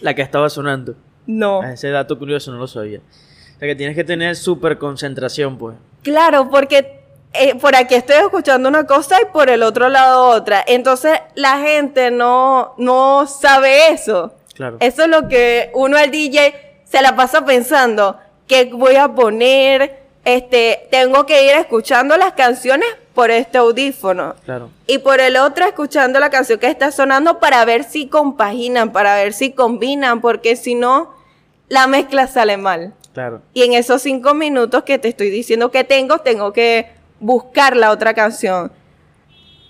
[0.00, 0.94] la que estaba sonando.
[1.26, 1.62] no.
[1.62, 2.98] Ese dato curioso no lo sabía.
[2.98, 5.76] O sea que tienes que tener súper concentración, pues.
[6.02, 7.00] Claro, porque
[7.32, 10.64] eh, por aquí estoy escuchando una cosa y por el otro lado otra.
[10.66, 14.34] Entonces la gente no, no sabe eso.
[14.54, 14.76] Claro.
[14.80, 18.18] Eso es lo que uno al DJ se la pasa pensando.
[18.48, 20.02] ¿Qué voy a poner?
[20.24, 24.34] Este, tengo que ir escuchando las canciones por este audífono.
[24.44, 24.70] Claro.
[24.86, 29.16] Y por el otro escuchando la canción que está sonando para ver si compaginan, para
[29.16, 31.14] ver si combinan, porque si no,
[31.68, 32.94] la mezcla sale mal.
[33.12, 33.42] Claro.
[33.52, 37.90] Y en esos cinco minutos que te estoy diciendo que tengo, tengo que buscar la
[37.90, 38.72] otra canción.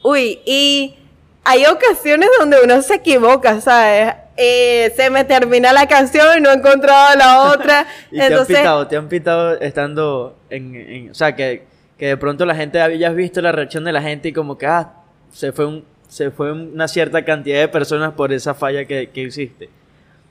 [0.02, 0.96] Uy, y
[1.44, 4.14] hay ocasiones donde uno se equivoca, ¿sabes?
[4.36, 7.86] Eh, se me termina la canción y no he encontrado la otra.
[8.10, 11.66] y Entonces, te han pitado, te han pitado estando en, en- o sea, que,
[11.98, 14.66] que de pronto la gente habías visto la reacción de la gente y como que,
[14.66, 14.94] ah,
[15.30, 19.70] se fue se fue una cierta cantidad de personas por esa falla que, que hiciste.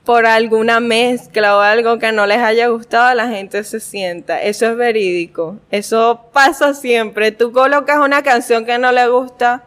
[0.04, 4.40] por alguna mezcla o algo que no les haya gustado, la gente se sienta.
[4.42, 5.58] Eso es verídico.
[5.70, 7.32] Eso pasa siempre.
[7.32, 9.64] Tú colocas una canción que no le gusta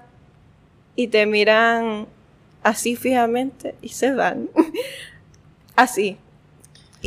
[0.96, 2.08] y te miran
[2.64, 4.50] así fijamente y se van.
[5.76, 6.18] así.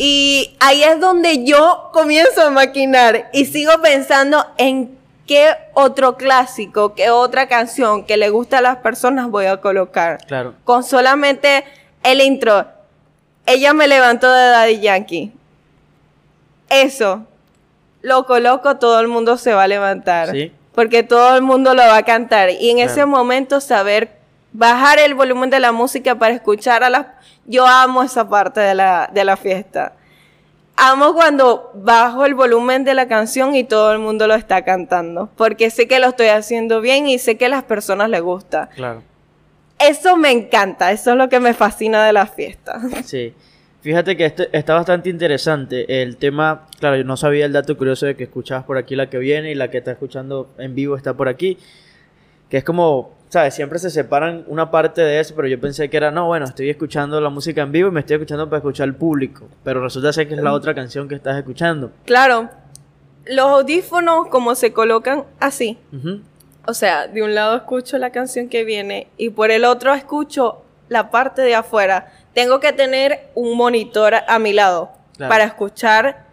[0.01, 6.95] Y ahí es donde yo comienzo a maquinar y sigo pensando en qué otro clásico,
[6.95, 10.55] qué otra canción que le gusta a las personas voy a colocar Claro.
[10.65, 11.65] con solamente
[12.05, 12.65] el intro.
[13.45, 15.33] Ella me levantó de Daddy Yankee.
[16.71, 17.25] Eso.
[18.03, 20.31] Lo coloco, todo el mundo se va a levantar.
[20.31, 20.53] Sí.
[20.75, 22.51] Porque todo el mundo lo va a cantar.
[22.51, 22.93] Y en Claro.
[22.93, 24.18] ese momento saber
[24.59, 27.07] bajar el volumen de la música para escuchar a las...
[27.47, 29.93] Yo amo esa parte de la, de la fiesta.
[30.75, 35.31] Amo cuando bajo el volumen de la canción y todo el mundo lo está cantando.
[35.37, 38.69] Porque sé que lo estoy haciendo bien y sé que a las personas les gusta.
[38.75, 39.05] Claro.
[39.79, 42.81] Eso me encanta, eso es lo que me fascina de la fiesta.
[43.05, 43.33] Sí.
[43.81, 46.67] Fíjate que este está bastante interesante el tema.
[46.81, 49.53] Claro, yo no sabía el dato curioso de que escuchabas por aquí la que viene
[49.53, 51.59] y la que está escuchando en vivo está por aquí.
[52.51, 53.55] Que es como, ¿sabes?
[53.55, 56.71] Siempre se separan una parte de eso, pero yo pensé que era, no, bueno, estoy
[56.71, 59.47] escuchando la música en vivo y me estoy escuchando para escuchar al público.
[59.65, 61.91] Pero resulta ser que es la otra canción que estás escuchando.
[62.05, 62.49] Claro,
[63.27, 65.79] los audífonos como se colocan así.
[66.67, 70.63] O sea, de un lado escucho la canción que viene y por el otro escucho
[70.89, 72.13] la parte de afuera.
[72.35, 75.31] Tengo que tener un monitor a mi lado Claro.
[75.31, 76.27] para escuchar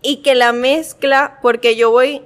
[0.00, 2.22] y que la mezcla, porque yo voy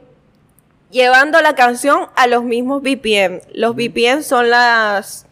[0.90, 3.40] llevando la canción a los mismos BPM.
[3.54, 5.26] Los BPM son las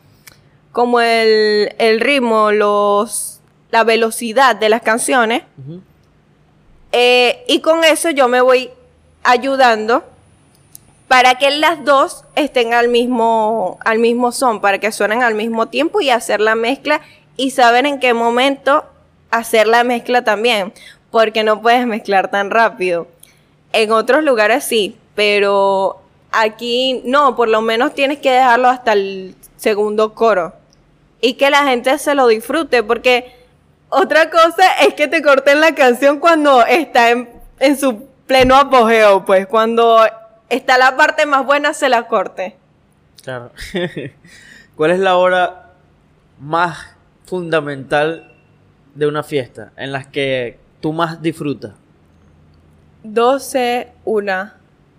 [0.73, 3.37] como el, el ritmo, los
[3.71, 5.43] la velocidad de las canciones.
[6.93, 8.71] Eh, y con eso yo me voy
[9.23, 10.05] ayudando
[11.09, 15.69] para que las dos estén al mismo, al mismo son, para que suenen al mismo
[15.69, 17.01] tiempo y hacer la mezcla
[17.37, 18.85] y saber en qué momento
[19.31, 20.73] hacer la mezcla también,
[21.11, 23.09] porque no puedes mezclar tan rápido.
[23.73, 26.01] En otros lugares sí, pero
[26.31, 30.55] aquí no, por lo menos tienes que dejarlo hasta el segundo coro
[31.21, 33.35] y que la gente se lo disfrute, porque
[33.89, 39.25] otra cosa es que te corten la canción cuando está en, en su pleno apogeo,
[39.25, 40.05] pues cuando
[40.49, 42.57] está la parte más buena se la corte.
[43.23, 43.51] Claro.
[44.77, 45.73] ¿Cuál es la hora
[46.39, 48.33] más fundamental
[48.95, 51.73] de una fiesta en las que tú más disfrutas?
[53.03, 54.51] 12, 1.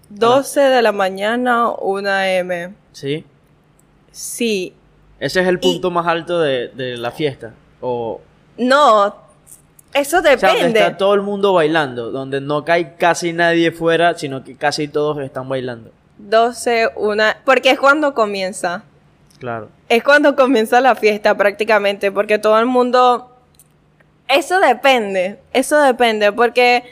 [0.10, 2.74] 12 de la mañana, 1 m.
[2.94, 3.26] ¿Sí?
[4.12, 4.74] Sí.
[5.20, 7.54] Ese es el Y- punto más alto de, de la fiesta.
[7.82, 8.22] O,
[8.58, 9.16] No,
[9.94, 10.80] eso o sea, donde depende.
[10.80, 15.20] está todo el mundo bailando, donde no cae casi nadie fuera, sino que casi todos
[15.20, 15.92] están bailando.
[16.20, 17.24] 12, 1.
[17.46, 18.84] Porque es cuando comienza.
[19.40, 19.70] Claro.
[19.90, 23.34] Es cuando comienza la fiesta prácticamente, porque todo el mundo...
[24.28, 26.84] Eso depende, eso depende, porque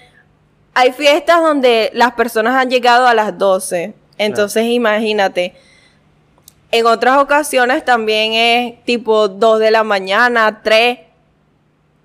[0.75, 3.93] hay fiestas donde las personas han llegado a las 12.
[4.17, 5.55] Entonces imagínate.
[6.69, 10.99] En otras ocasiones también es tipo 2 de la mañana, 3.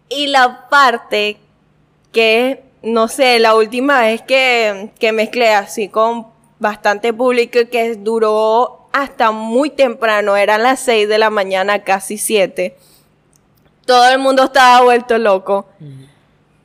[0.09, 1.39] Y la parte
[2.13, 6.29] que, no sé, la última vez que, que mezclé así con
[6.61, 12.77] bastante público que duró hasta muy temprano, eran las 6 de la mañana, casi 7.
[13.85, 15.67] Todo el mundo estaba vuelto loco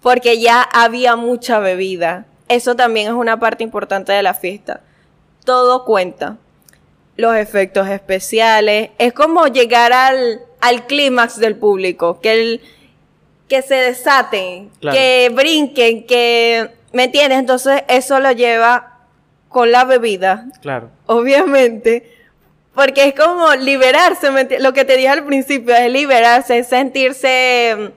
[0.06, 2.28] porque ya había mucha bebida.
[2.48, 4.82] Eso también es una parte importante de la fiesta.
[5.44, 6.38] Todo cuenta.
[7.18, 8.92] Los efectos especiales.
[9.00, 12.20] Es como llegar al, al clímax del público.
[12.22, 12.62] Que, el,
[13.50, 14.96] que se desaten, Claro.
[14.96, 16.70] que brinquen, que...
[16.94, 17.40] ¿Me entiendes?
[17.40, 19.00] Entonces eso lo lleva
[19.50, 20.92] con la bebida, Claro.
[21.08, 22.14] obviamente.
[22.76, 27.92] Porque es como liberarse, ¿me lo que te dije al principio, es liberarse, es sentirse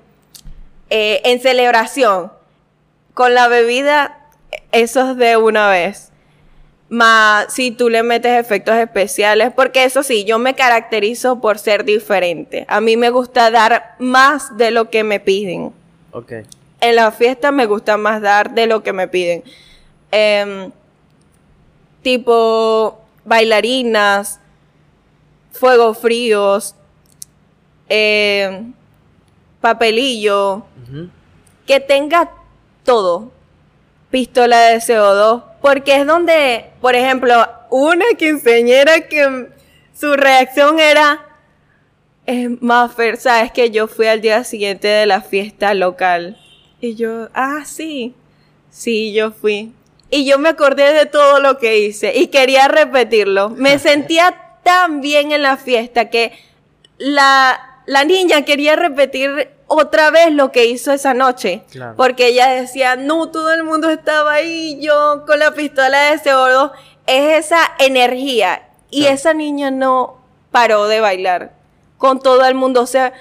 [0.90, 2.32] eh, en celebración.
[3.14, 4.18] Con la bebida,
[4.72, 6.12] eso es de una vez.
[6.90, 11.84] más si tú le metes efectos especiales, porque eso sí, yo me caracterizo por ser
[11.84, 12.64] diferente.
[12.68, 15.72] A mí me gusta dar más de lo que me piden.
[16.12, 16.32] Ok.
[16.80, 19.42] En la fiesta me gusta más dar de lo que me piden.
[20.10, 20.70] Em,
[22.02, 24.40] tipo bailarinas,
[25.52, 26.74] fuegos fríos,
[27.88, 28.72] em,
[29.60, 30.64] papelillo,
[31.66, 32.30] que tenga
[32.84, 33.32] todo.
[34.10, 35.44] Pistola de CO2.
[35.60, 37.34] Porque es donde, por ejemplo,
[37.70, 39.48] una quinceañera que
[39.94, 41.26] su reacción era,
[42.24, 46.38] es Maffer, sabes que yo fui al día siguiente de la fiesta local.
[46.80, 48.14] Y yo, ah, sí,
[48.70, 49.72] sí, yo fui.
[50.10, 53.50] Y yo me acordé de todo lo que hice y quería repetirlo.
[53.50, 56.32] Me sentía tan bien en la fiesta que
[56.98, 61.62] la, la niña quería repetir otra vez lo que hizo esa noche.
[61.70, 61.94] Claro.
[61.96, 66.70] Porque ella decía, no, todo el mundo estaba ahí, yo con la pistola de CO2.
[67.06, 68.68] Es esa energía.
[68.90, 69.14] Y Claro.
[69.14, 70.18] esa niña no
[70.50, 71.52] paró de bailar
[71.96, 72.82] con todo el mundo.
[72.82, 73.14] O sea,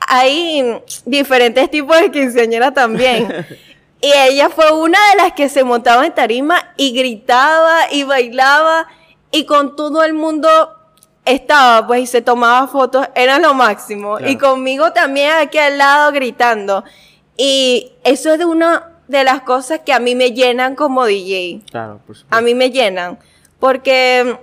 [0.00, 3.46] hay diferentes tipos de quinceañeras también.
[4.00, 8.88] y ella fue una de las que se montaba en tarima y gritaba y bailaba
[9.30, 10.48] y con todo el mundo
[11.32, 14.16] estaba, pues, y se tomaba fotos, era lo máximo.
[14.16, 14.30] Claro.
[14.32, 16.84] Y conmigo también aquí al lado gritando.
[17.36, 21.62] Y eso es de una de las cosas que a mí me llenan como DJ.
[21.70, 22.36] Claro, por supuesto.
[22.36, 23.18] A mí me llenan.
[23.58, 24.36] Porque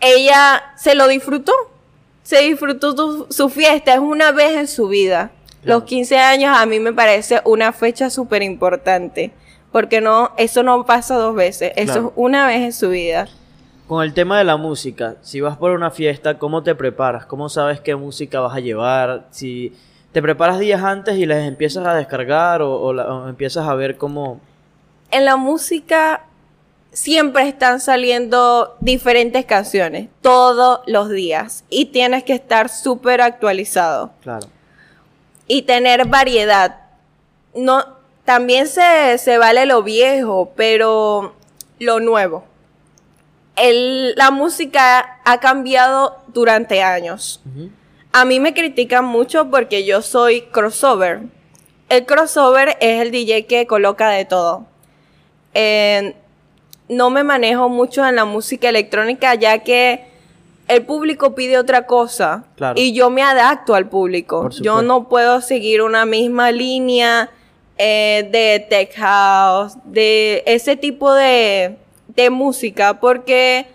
[0.00, 1.52] ella se lo disfrutó.
[2.22, 3.94] Se disfrutó tu- su fiesta.
[3.94, 5.30] Es una vez en su vida.
[5.62, 5.80] Claro.
[5.80, 9.32] Los 15 años a mí me parece una fecha súper importante.
[9.72, 11.72] Porque no, eso no pasa dos veces.
[11.76, 12.06] Eso Claro.
[12.08, 13.28] es una vez en su vida.
[13.90, 17.26] Con el tema de la música, si vas por una fiesta, ¿cómo te preparas?
[17.26, 19.26] ¿Cómo sabes qué música vas a llevar?
[19.32, 19.72] Si
[20.12, 23.74] te preparas días antes y las empiezas a descargar o, o la- o empiezas a
[23.74, 24.40] ver cómo...
[25.10, 26.22] En la música
[26.92, 30.08] siempre están saliendo diferentes canciones.
[30.20, 31.64] Todos los días.
[31.68, 34.12] Y tienes que estar súper actualizado.
[34.22, 34.46] Claro,
[35.48, 36.76] y tener variedad.
[37.56, 37.84] No,
[38.24, 41.34] también se, se vale lo viejo, pero
[41.80, 42.44] lo nuevo.
[43.60, 47.40] El- la música ha cambiado durante años.
[48.12, 51.20] A mí me critican mucho porque yo soy crossover.
[51.88, 54.66] El crossover es el DJ que coloca de todo.
[55.54, 56.14] Eh,
[56.88, 60.04] no me manejo mucho en la música electrónica ya que
[60.68, 62.74] el público pide otra cosa Claro.
[62.80, 64.48] y yo me adapto al público.
[64.50, 67.28] Yo no puedo seguir una misma línea
[67.82, 71.76] eh, de tech house, de ese tipo de,
[72.22, 73.66] de música porque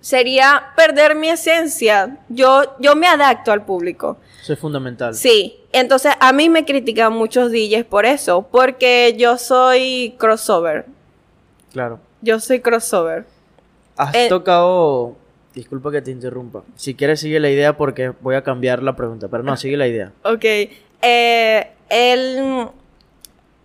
[0.00, 2.18] sería perder mi esencia.
[2.28, 4.16] Yo, yo me adapto al público.
[4.42, 5.14] eso es fundamental.
[5.14, 10.86] Sí, entonces a mí me critican muchos DJs por eso, porque yo soy crossover.
[11.72, 12.00] Claro.
[12.22, 13.26] Yo soy crossover.
[13.96, 15.16] Has Eh, tocado...
[15.54, 16.62] Disculpa que te interrumpa.
[16.76, 19.88] Si quieres sigue la idea porque voy a cambiar la pregunta, pero no, sigue la
[19.88, 20.12] idea.
[20.22, 20.44] Ok.
[21.02, 22.68] Eh, el-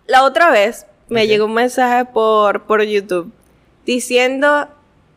[0.06, 3.32] la otra vez me llegó un mensaje por, por YouTube
[3.86, 4.68] diciendo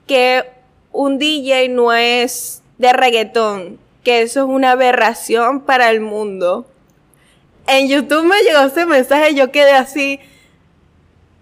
[0.08, 0.46] que
[0.94, 6.66] un DJ no es de reggaetón, que eso es una aberración para el mundo.
[7.68, 10.20] En YouTube me llegó ese mensaje yo quedé así.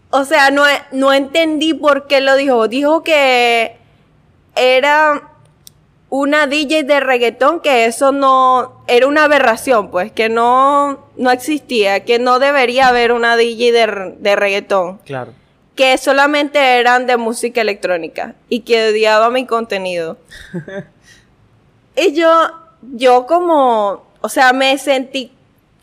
[0.09, 2.67] O sea, no, no entendí por qué lo dijo.
[2.67, 3.77] Dijo que
[4.55, 5.31] era
[6.09, 12.05] una DJ de reggaetón que eso no era una aberración, pues que no no existía,
[12.05, 15.33] que no debería haber una DJ de, de reggaetón, Claro.
[15.77, 20.17] Que solamente eran de música electrónica y que odiaba mi contenido.
[21.95, 22.29] y yo
[22.81, 25.31] yo como, o sea, me sentí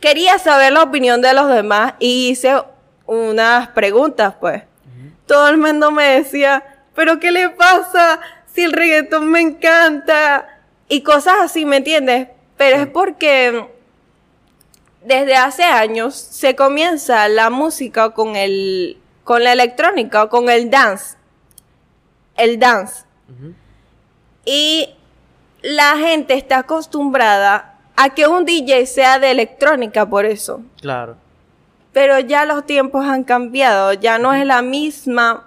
[0.04, 2.62] quería saber la opinión de los demás y hice
[3.07, 4.62] unas preguntas, pues.
[5.26, 6.62] Todo el mundo me decía,
[6.94, 8.20] pero ¿qué le pasa
[8.52, 10.61] si el reggaetón me encanta?
[10.90, 12.28] Y cosas así, ¿me entiendes?
[12.59, 13.66] Pero es porque
[15.02, 21.16] desde hace años se comienza la música con el con la electrónica, con el dance.
[22.37, 23.04] El dance.
[24.44, 24.90] Y
[25.62, 30.62] la gente está acostumbrada a que un DJ sea de electrónica por eso.
[30.81, 31.16] Claro.
[31.92, 35.46] Pero ya los tiempos han cambiado, ya no es la misma,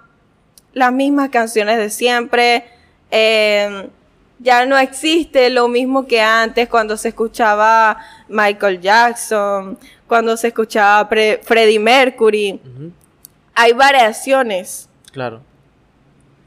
[0.72, 2.64] las mismas canciones de siempre,
[3.10, 3.90] eh,
[4.38, 7.98] ya no existe lo mismo que antes cuando se escuchaba
[8.28, 12.60] Michael Jackson, cuando se escuchaba Pre- Freddie Mercury.
[13.58, 14.88] Hay variaciones.
[15.10, 15.40] Claro.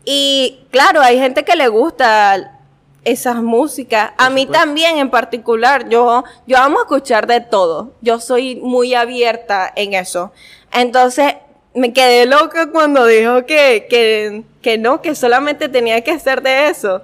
[0.05, 2.57] Y claro, hay gente que le gusta
[3.03, 4.11] esas músicas.
[4.17, 4.63] A mí supuesto.
[4.63, 7.91] también en particular, yo, yo amo escuchar de todo.
[7.99, 10.31] Yo soy muy abierta en eso.
[10.71, 11.35] Entonces,
[11.73, 16.69] me quedé loca cuando dijo que, que, que no, que solamente tenía que hacer de
[16.69, 17.01] eso.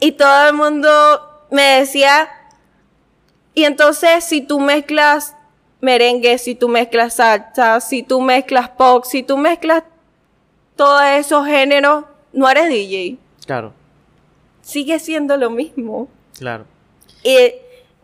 [0.00, 0.88] Y todo el mundo
[1.52, 2.28] me decía,
[3.54, 5.36] y entonces si tú mezclas
[5.80, 9.84] merengue, si tú mezclas salsa, si tú mezclas pop, si tú mezclas
[10.76, 13.18] todos esos géneros, no eres DJ.
[13.46, 13.72] Claro,
[14.62, 16.08] Sigue siendo lo mismo.
[16.38, 16.66] claro.
[17.24, 17.52] Y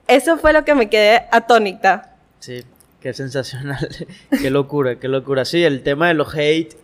[0.09, 2.17] eso fue lo que me quedé atónita.
[2.41, 2.65] Sí,
[3.01, 3.89] qué sensacional.
[4.43, 5.45] qué locura, qué locura.
[5.45, 6.75] Sí, el tema de los hate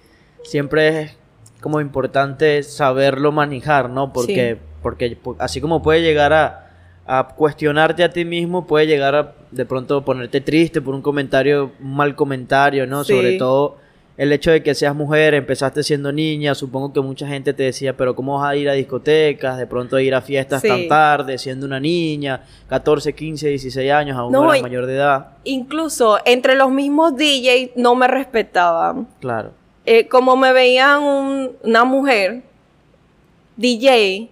[0.45, 1.17] siempre es
[1.61, 4.13] como importante saberlo manejar, ¿no?
[4.13, 6.70] Porque, porque así como puede llegar a,
[7.13, 11.73] a cuestionarte a ti mismo, puede llegar a de pronto ponerte triste por un comentario,
[11.81, 13.03] un mal comentario, ¿no?
[13.03, 13.13] Sí.
[13.15, 13.79] Sobre todo
[14.17, 17.97] el hecho de que seas mujer, empezaste siendo niña, supongo que mucha gente te decía,
[17.97, 19.59] pero ¿cómo vas a ir a discotecas?
[19.59, 20.69] De pronto a ir a fiestas Sí.
[20.69, 24.95] tan tarde, siendo una niña, 14, 15, 16 años, aún no, No, eras mayor de
[24.95, 25.31] edad.
[25.45, 29.09] Incluso entre los mismos DJs no me respetaban.
[29.21, 29.51] Claro.
[29.87, 32.43] Eh, como me veían un- una mujer
[33.57, 34.31] DJ,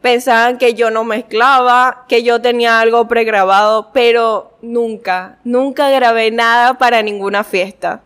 [0.00, 6.74] pensaban que yo no mezclaba, que yo tenía algo pregrabado, pero nunca, nunca grabé nada
[6.74, 8.02] para ninguna fiesta.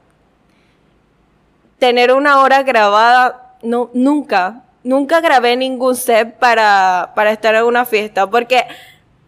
[1.78, 7.84] Tener una hora grabada, no, nunca, nunca grabé ningún set para, para estar en una
[7.84, 8.64] fiesta, porque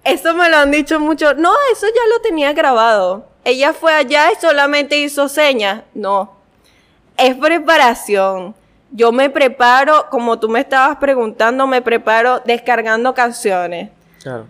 [0.04, 1.34] eso me lo han dicho mucho.
[1.34, 3.26] No, eso ya lo tenía grabado.
[3.44, 5.82] Ella fue allá y solamente hizo señas.
[5.94, 6.32] No,
[7.16, 8.54] es preparación.
[8.96, 13.90] Yo me preparo, como tú me estabas preguntando, me preparo descargando canciones.
[14.22, 14.46] Claro.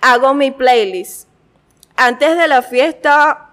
[0.00, 1.28] Hago mi playlist.
[1.96, 3.50] Antes de la fiesta,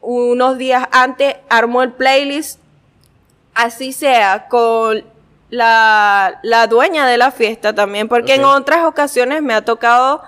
[0.00, 2.58] unos días antes, armo el playlist.
[3.54, 5.04] Así sea, con
[5.50, 10.22] la, la dueña de la fiesta también, porque en otras ocasiones me ha tocado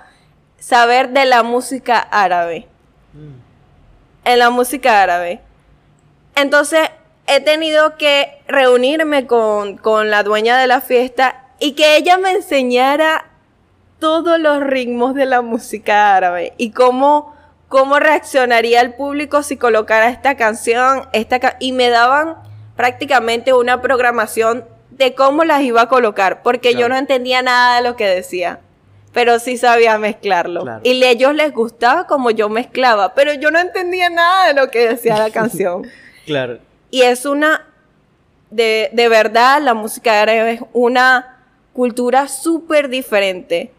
[0.58, 2.68] saber de la música árabe
[3.14, 3.32] Mm.
[4.24, 5.40] en la música árabe.
[6.34, 6.90] Entonces
[7.26, 12.30] he tenido que reunirme con, con la dueña de la fiesta y que ella me
[12.32, 13.26] enseñara
[13.98, 17.34] todos los ritmos de la música árabe y cómo,
[17.68, 22.36] cómo reaccionaría el público si colocara esta canción, esta ca- y me daban
[22.76, 27.88] prácticamente una programación de cómo las iba a colocar, porque yo no entendía nada de
[27.88, 28.60] lo que decía,
[29.12, 30.62] pero sí sabía mezclarlo.
[30.62, 30.80] Claro.
[30.84, 34.70] Y a ellos les gustaba como yo mezclaba, pero yo no entendía nada de lo
[34.70, 35.86] que decía la canción.
[36.26, 36.58] Claro.
[36.96, 37.66] Y es una,
[38.50, 41.42] de, de verdad, la música árabe es una
[41.74, 43.70] cultura súper diferente.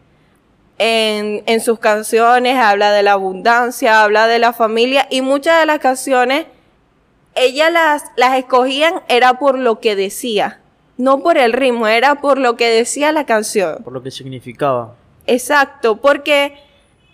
[0.78, 5.66] En, en sus canciones habla de la abundancia, habla de la familia y muchas de
[5.66, 6.46] las canciones,
[7.34, 10.60] ellas las, las escogían era por lo que decía,
[10.96, 13.82] no por el ritmo, era por lo que decía la canción.
[13.82, 14.94] Por lo que significaba.
[15.26, 16.54] Exacto, porque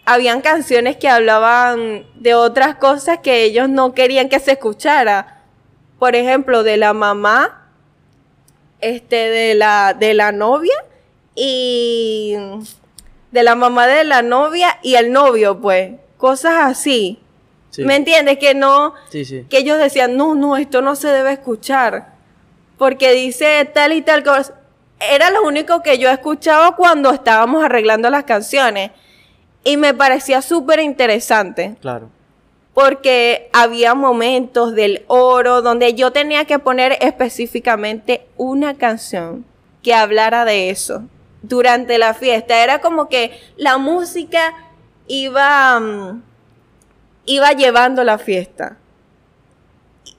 [0.04, 5.33] habían canciones que hablaban de otras cosas que ellos no querían que se escuchara.
[5.98, 7.68] Por ejemplo, de la mamá,
[8.80, 10.74] este, de la, de la novia
[11.34, 12.34] y
[13.30, 17.18] de la mamá de la novia y el novio, pues, cosas así.
[17.70, 17.82] Sí.
[17.84, 18.38] ¿Me entiendes?
[18.38, 19.46] Que no, Sí, sí.
[19.50, 22.12] que ellos decían, no, no, esto no se debe escuchar,
[22.78, 24.54] porque dice tal y tal cosa.
[25.00, 28.92] Era lo único que yo escuchaba cuando estábamos arreglando las canciones
[29.64, 32.10] y me parecía súper interesante, Claro.
[32.74, 39.44] Porque había momentos del oro donde yo tenía que poner específicamente una canción
[39.82, 41.04] que hablara de eso
[41.42, 42.62] durante la fiesta.
[42.62, 44.52] Era como que la música
[45.06, 45.78] iba...
[45.78, 46.22] mm,
[47.26, 48.76] iba llevando la fiesta.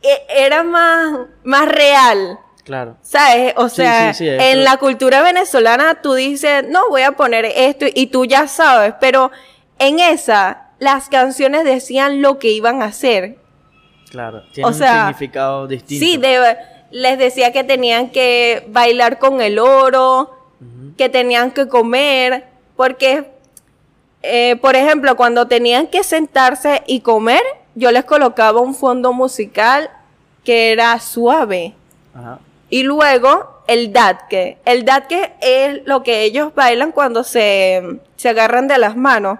[0.01, 2.95] E- Era más, más real, Claro.
[3.01, 3.53] ¿sabes?
[3.57, 7.45] O sea, sí, sí, eso- en la cultura venezolana tú dices, no, voy a poner
[7.45, 9.29] esto y tú ya sabes, pero
[9.77, 13.37] en esa las canciones decían lo que iban a hacer.
[14.09, 14.43] Claro.
[14.53, 16.05] Tiene O un significado distinto.
[16.05, 16.57] Sí, de-
[16.91, 20.31] les decía que tenían que bailar con el oro,
[20.97, 22.45] que tenían que comer,
[22.77, 23.29] porque,
[24.21, 27.41] eh, por ejemplo, cuando tenían que sentarse y comer,
[27.73, 29.89] yo les colocaba un fondo musical
[30.45, 31.73] que era suave.
[32.13, 32.39] Ajá.
[32.69, 34.57] Y luego el datke.
[34.63, 39.39] El datke es lo que ellos bailan cuando se, se agarran de las manos.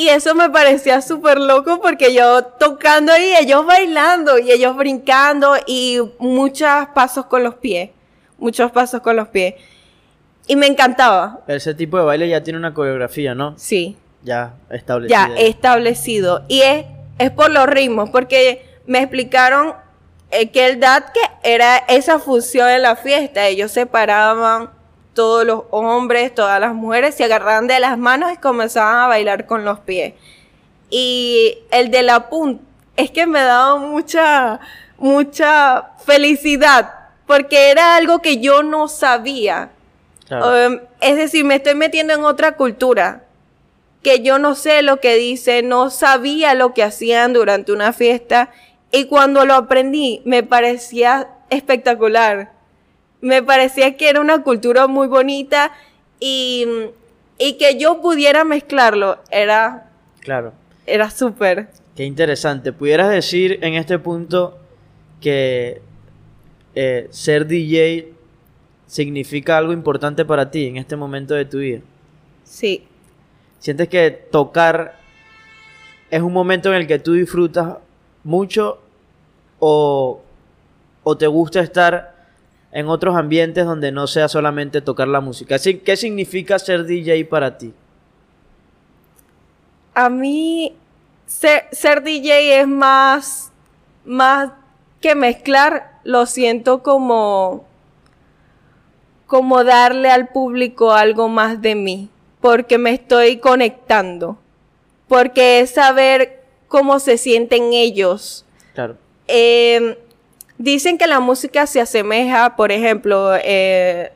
[0.00, 5.56] Y eso me parecía súper loco porque yo tocando ahí, ellos bailando y ellos brincando
[5.66, 7.90] y muchos pasos con los pies.
[8.38, 9.56] Muchos pasos con los pies.
[10.46, 11.40] Y me encantaba.
[11.46, 13.52] Pero ese tipo de baile ya tiene una coreografía, ¿no?
[13.58, 15.28] Sí, Ya establecida.
[15.28, 16.44] ya establecido.
[16.48, 16.86] Y es,
[17.18, 19.74] es por los ritmos, porque me explicaron
[20.30, 23.46] eh, que el datke era esa función en la fiesta.
[23.48, 24.70] Ellos separaban
[25.14, 29.46] todos los hombres, todas las mujeres, se agarraban de las manos y comenzaban a bailar
[29.46, 30.14] con los pies.
[30.88, 32.62] Y el de la punta,
[32.96, 34.60] es que me daba mucha,
[34.98, 36.92] mucha felicidad,
[37.26, 39.70] porque era algo que yo no sabía.
[40.30, 43.24] Um, es decir, me estoy metiendo en otra cultura,
[44.02, 48.50] que yo no sé lo que dice, no sabía lo que hacían durante una fiesta,
[48.92, 52.52] y cuando lo aprendí me parecía espectacular.
[53.20, 55.72] Me parecía que era una cultura muy bonita
[56.18, 56.66] y,
[57.38, 59.90] y que yo pudiera mezclarlo era...
[60.20, 60.52] Claro.
[60.86, 61.70] Era súper.
[61.94, 62.72] Qué interesante.
[62.72, 64.58] ¿Pudieras decir en este punto
[65.20, 65.82] que
[66.74, 68.12] eh, ser DJ
[68.86, 71.80] significa algo importante para ti en este momento de tu vida?
[72.44, 72.86] Sí.
[73.58, 74.98] ¿Sientes que tocar
[76.10, 77.76] es un momento en el que tú disfrutas
[78.24, 78.80] mucho
[79.58, 80.20] o,
[81.02, 82.19] o te gusta estar
[82.72, 85.56] en otros ambientes donde no sea solamente tocar la música?
[85.58, 87.72] ¿Qué significa ser DJ para ti?
[89.94, 90.76] A mí
[91.30, 93.52] ser, DJ es más,
[94.04, 94.50] más
[95.00, 97.64] que mezclar, lo siento como,
[99.26, 102.08] como darle al público algo más de mí,
[102.40, 104.38] porque me estoy conectando,
[105.08, 108.44] porque es saber cómo se sienten ellos.
[108.74, 108.96] Claro.
[109.26, 109.94] Em,
[110.60, 114.12] dicen que la música se asemeja, por ejemplo, eh,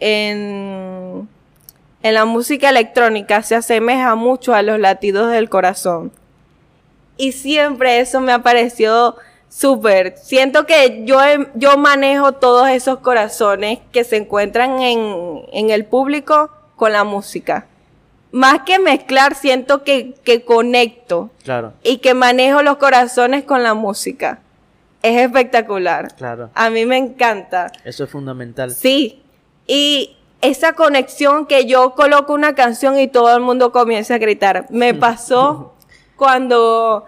[0.00, 1.28] en,
[2.02, 6.10] en la música electrónica se asemeja mucho a los latidos del corazón
[7.16, 9.16] y siempre eso me ha parecido
[9.48, 10.16] súper.
[10.16, 11.18] Siento que yo,
[11.54, 17.66] yo manejo todos esos corazones que se encuentran en, en el público con la música.
[18.32, 21.30] Más que mezclar, siento que, que conecto.
[21.44, 21.74] Claro.
[21.82, 24.40] Y que manejo los corazones con la música.
[25.02, 26.14] Es espectacular.
[26.14, 26.50] Claro.
[26.54, 27.72] A mí me encanta.
[27.84, 28.70] Eso es fundamental.
[28.70, 29.22] Sí.
[29.66, 34.66] Y esa conexión que yo coloco una canción y todo el mundo comienza a gritar.
[34.70, 35.74] Me pasó
[36.16, 37.06] cuando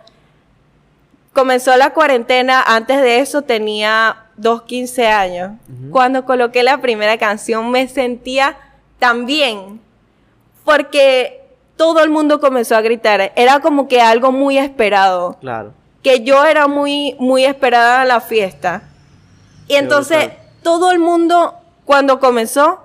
[1.32, 5.52] comenzó la cuarentena, antes de eso tenía dos, 15 años.
[5.90, 8.56] Cuando coloqué la primera canción me sentía
[8.98, 9.80] tan bien,
[10.64, 11.42] porque
[11.76, 13.32] todo el mundo comenzó a gritar.
[13.34, 15.36] Era como que algo muy esperado.
[15.40, 15.74] Claro.
[16.02, 18.82] Que yo era muy, muy esperada a la fiesta.
[19.68, 20.30] Y entonces
[20.62, 22.82] todo el mundo, cuando comenzó,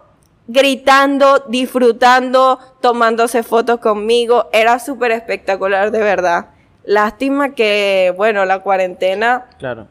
[0.47, 4.47] gritando, disfrutando, tomándose fotos conmigo.
[4.51, 6.47] Era súper espectacular, de verdad.
[6.85, 9.87] Lástima que, bueno, la cuarentena claro.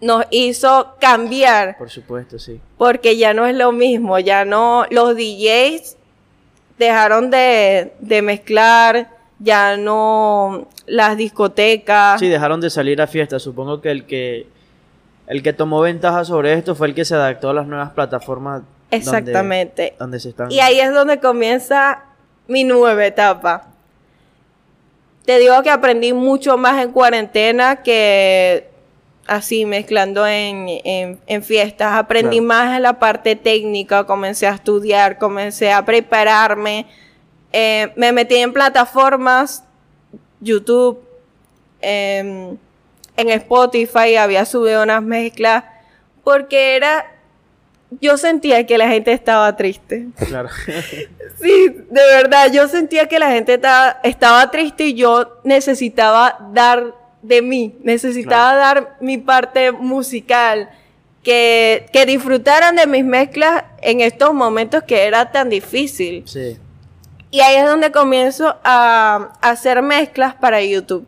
[0.00, 1.78] nos hizo cambiar.
[1.78, 2.60] Por supuesto, sí.
[2.76, 5.96] Porque ya no es lo mismo, ya no, los DJs
[6.78, 12.20] dejaron de, de mezclar, ya no las discotecas.
[12.20, 13.42] Sí, dejaron de salir a fiestas.
[13.42, 14.46] Supongo que el que
[15.26, 18.62] el que tomó ventaja sobre esto fue el que se adaptó a las nuevas plataformas
[18.90, 19.94] Exactamente.
[19.98, 20.50] Donde, se están...
[20.50, 22.04] Y ahí es donde comienza
[22.46, 23.68] mi nueva etapa.
[25.24, 28.68] Te digo que aprendí mucho más en cuarentena que
[29.26, 31.94] así mezclando en, en, fiestas.
[31.94, 36.86] Aprendí más en la parte técnica, comencé a estudiar, comencé a prepararme.
[37.58, 39.64] Eh, me metí en plataformas,
[40.42, 41.02] YouTube,
[41.80, 42.54] em,
[43.16, 45.64] en Spotify, había subido unas mezclas,
[46.22, 47.06] porque era
[47.98, 50.08] yo sentía que la gente estaba triste.
[50.28, 50.50] Claro.
[51.40, 56.92] sí, de verdad, yo sentía que la gente estaba, estaba triste y yo necesitaba dar
[57.22, 60.68] de mí, necesitaba dar mi parte musical,
[61.22, 66.22] que, que disfrutaran de mis mezclas en estos momentos que era tan difícil.
[66.26, 66.58] Sí.
[67.36, 71.06] Y ahí es donde comienzo a, a hacer mezclas para YouTube.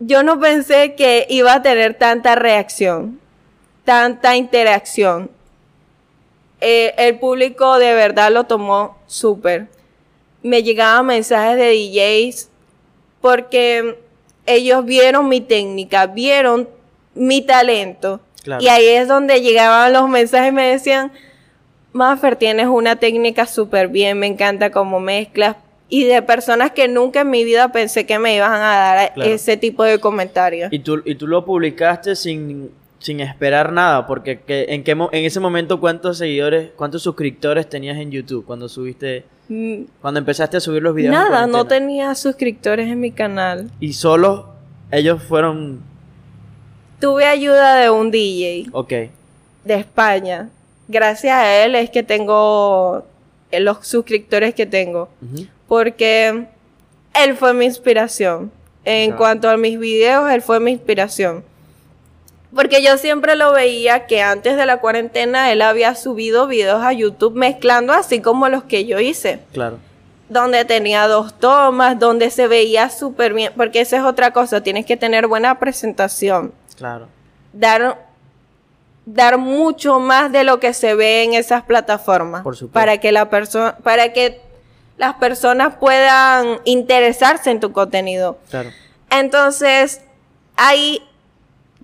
[0.00, 3.20] Yo no pensé que iba a tener tanta reacción
[3.86, 5.30] tanta interacción.
[6.60, 9.68] Eh, el público de verdad lo tomó súper.
[10.42, 12.50] Me llegaban mensajes de DJs
[13.22, 13.98] porque
[14.44, 16.68] ellos vieron mi técnica, vieron
[17.14, 18.20] mi talento.
[18.60, 21.12] Y ahí es donde llegaban los mensajes y me decían,
[21.96, 25.56] Maffer, tienes una técnica súper bien, me encanta cómo mezclas.
[25.88, 29.56] Y de personas que nunca en mi vida pensé que me iban a dar ese
[29.56, 30.72] tipo de comentarios.
[30.72, 35.38] ¿Y tú, y tú lo publicaste sin sin esperar nada, porque en, qué, en ese
[35.38, 39.82] momento cuántos seguidores, cuántos suscriptores tenías en YouTube cuando subiste, mm.
[40.00, 41.14] cuando empezaste a subir los videos.
[41.14, 43.70] Nada, no tenía suscriptores en mi canal.
[43.80, 44.48] Y solo
[44.90, 45.80] ellos fueron...
[47.00, 48.70] Tuve ayuda de un DJ.
[48.72, 48.92] Ok.
[49.64, 50.48] De España.
[50.88, 53.04] Gracias a él es que tengo
[53.50, 55.08] eh, los suscriptores que tengo.
[55.68, 56.46] Porque
[57.14, 58.52] él fue mi inspiración.
[58.84, 61.42] En cuanto a mis videos, él fue mi inspiración.
[62.54, 66.92] Porque yo siempre lo veía que antes de la cuarentena él había subido videos a
[66.92, 69.40] YouTube mezclando así como los que yo hice.
[69.52, 69.78] Claro.
[70.28, 74.86] donde tenía dos tomas, donde se veía súper bien, porque esa es otra cosa, tienes
[74.86, 76.52] que tener buena presentación.
[76.76, 77.08] Claro.
[77.52, 78.05] Dar,
[79.06, 82.42] dar mucho más de lo que se ve en esas plataformas.
[82.42, 82.74] Por supuesto.
[82.74, 84.40] Para que la persona, para que
[84.98, 88.38] las personas puedan interesarse en tu contenido.
[88.50, 88.70] Claro.
[89.10, 90.02] Entonces,
[90.56, 91.02] ahí,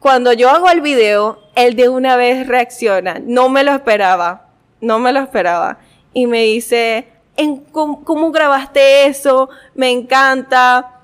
[0.00, 3.20] cuando yo hago el video, él de una vez reacciona.
[3.24, 4.48] No me lo esperaba.
[4.80, 5.78] No me lo esperaba.
[6.12, 7.06] Y me dice,
[7.36, 9.48] ¿en cómo, cómo grabaste eso?
[9.74, 11.00] Me encanta.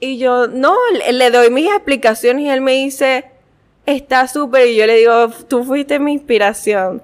[0.00, 3.29] Y yo, no, le, le doy mis explicaciones y él me dice,
[3.90, 4.66] está súper.
[4.68, 7.02] Y yo le digo, tú fuiste mi inspiración.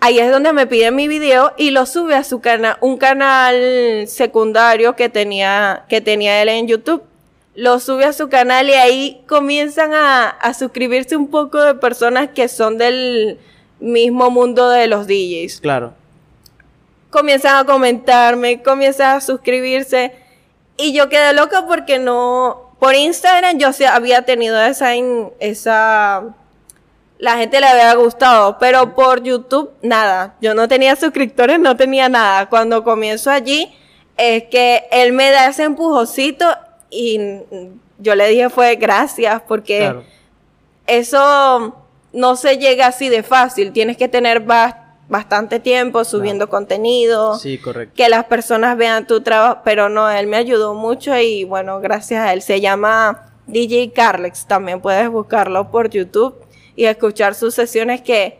[0.00, 4.06] Ahí es donde me pide mi video y lo sube a su canal, un canal
[4.06, 7.02] secundario que tenía, que tenía él en YouTube.
[7.56, 12.28] Lo sube a su canal y ahí comienzan a, a suscribirse un poco de personas
[12.32, 13.38] que son del
[13.80, 15.94] mismo mundo de los DJs Claro.
[17.10, 20.12] comienzan a comentarme, comienzan a suscribirse.
[20.76, 22.67] Y yo quedé loca porque no.
[22.78, 24.94] Por Instagram yo sí había tenido esa.
[24.94, 26.24] in- esa
[27.20, 30.36] la gente le había gustado, pero por YouTube nada.
[30.40, 32.48] Yo no tenía suscriptores, no tenía nada.
[32.48, 33.74] Cuando comienzo allí,
[34.16, 36.46] es que él me da ese empujoncito
[36.90, 37.20] y
[37.98, 40.04] yo le dije fue gracias porque Claro.
[40.86, 41.74] eso
[42.12, 43.72] no se llega así de fácil.
[43.72, 44.76] Tienes que tener bas-
[45.08, 47.94] bastante tiempo subiendo contenido, Sí, correcto.
[47.96, 52.24] que las personas vean tu trabajo, pero no, él me ayudó mucho y bueno, gracias
[52.26, 52.42] a él.
[52.42, 56.34] Se llama DJ Carlex, también puedes buscarlo por YouTube
[56.76, 58.38] y escuchar sus sesiones que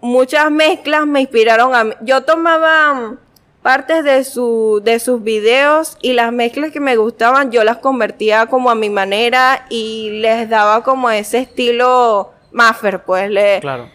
[0.00, 1.94] muchas mezclas me inspiraron a mí.
[2.02, 3.18] Yo tomaba mm,
[3.62, 8.46] partes de, su, de sus videos y las mezclas que me gustaban yo las convertía
[8.46, 13.88] como a mi manera y les daba como ese estilo Maffer, pues le, Claro.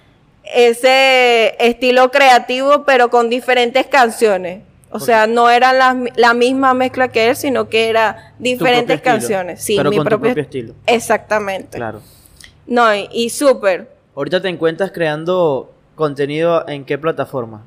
[0.54, 4.62] Ese estilo creativo pero con diferentes canciones.
[4.90, 8.96] O sea, no eran las mi- la misma mezcla que él, sino que era diferentes
[8.98, 9.62] estilo, canciones.
[9.62, 10.74] Sí, pero mi con tu propio, propio estilo.
[10.86, 11.78] Exactamente.
[11.78, 12.02] Claro.
[12.66, 13.90] No, y, y súper.
[14.16, 17.66] Ahorita te encuentras creando contenido en qué plataforma?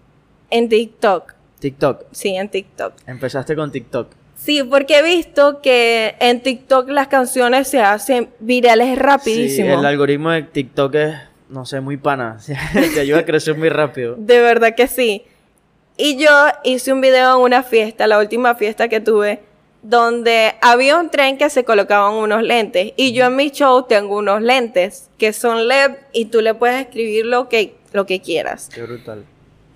[0.51, 1.35] En TikTok.
[1.59, 2.05] TikTok.
[2.11, 2.95] Sí, en TikTok.
[3.07, 4.09] Empezaste con TikTok.
[4.35, 9.69] Sí, porque he visto que en TikTok las canciones se hacen virales rapidísimo.
[9.69, 11.15] Sí, el algoritmo de TikTok es,
[11.51, 12.39] no sé, muy pana.
[12.95, 14.15] Te ayuda a crecer muy rápido.
[14.17, 15.25] De verdad que sí.
[15.97, 16.31] Y yo
[16.65, 19.41] hice un video en una fiesta, la última fiesta que tuve,
[19.83, 22.93] donde había un tren que se colocaban unos lentes.
[22.97, 26.81] Y yo en mi show tengo unos lentes que son LED y tú le puedes
[26.81, 28.71] escribir lo que, lo que quieras.
[28.73, 29.25] Qué brutal.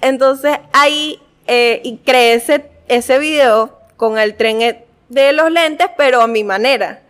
[0.00, 5.88] Entonces ahí eh, y creé ese, ese video con el tren e- de los lentes,
[5.96, 7.02] pero a mi manera.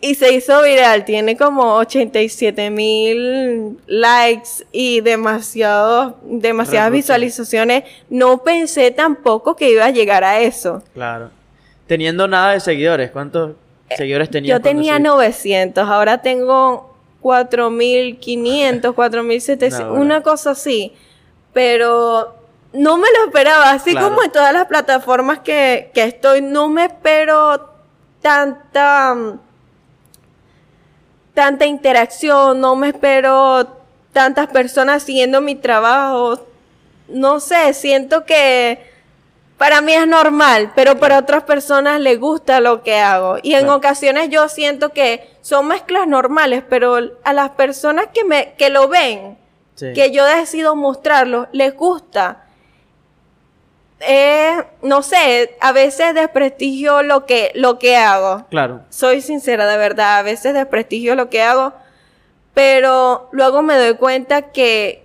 [0.00, 7.84] Y se hizo viral, tiene como 87 mil likes y demasiados, demasiadas visualizaciones.
[8.10, 10.82] No pensé tampoco que iba a llegar a eso.
[10.92, 11.30] Claro.
[11.86, 13.52] Teniendo nada de seguidores, ¿cuántos
[13.96, 14.58] seguidores tenías?
[14.58, 20.02] Yo tenía cuando 900, ahora tengo 4.500, 4.700, No, bueno.
[20.02, 20.92] una cosa así.
[21.52, 22.34] Pero
[22.74, 24.10] no me lo esperaba, así Claro.
[24.10, 27.70] como en todas las plataformas que, que estoy, no me espero
[28.20, 29.40] tanta, mm,
[31.36, 33.68] tanta interacción, no me espero
[34.14, 36.40] tantas personas siguiendo mi trabajo.
[37.08, 38.80] No sé, siento que
[39.58, 43.36] para mí es normal, pero para otras personas les gusta lo que hago.
[43.42, 48.54] Y en ocasiones yo siento que son mezclas normales, pero a las personas que me
[48.54, 49.36] que lo ven,
[49.74, 49.92] Sí.
[49.92, 52.45] que yo decido mostrarlo, les gusta.
[54.00, 58.46] Eh, no sé, a veces desprestigio lo que lo que hago.
[58.50, 58.82] Claro.
[58.90, 61.72] Soy sincera, de verdad, a veces desprestigio lo que hago,
[62.52, 65.04] pero luego me doy cuenta que,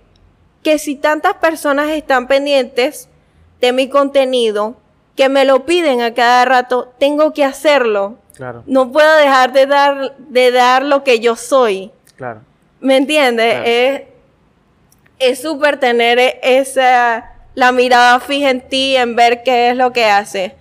[0.62, 3.08] que si tantas personas están pendientes
[3.60, 4.76] de mi contenido,
[5.16, 8.16] que me lo piden a cada rato, tengo que hacerlo.
[8.34, 8.62] Claro.
[8.66, 11.90] No puedo dejar de dar, de dar lo que yo soy.
[12.16, 12.40] Claro.
[12.80, 13.52] ¿Me entiendes?
[13.54, 13.66] Claro.
[13.66, 14.02] Es
[15.22, 19.92] es súper tener e- esa, la mirada fija en ti, en ver qué es lo
[19.92, 20.54] que hace.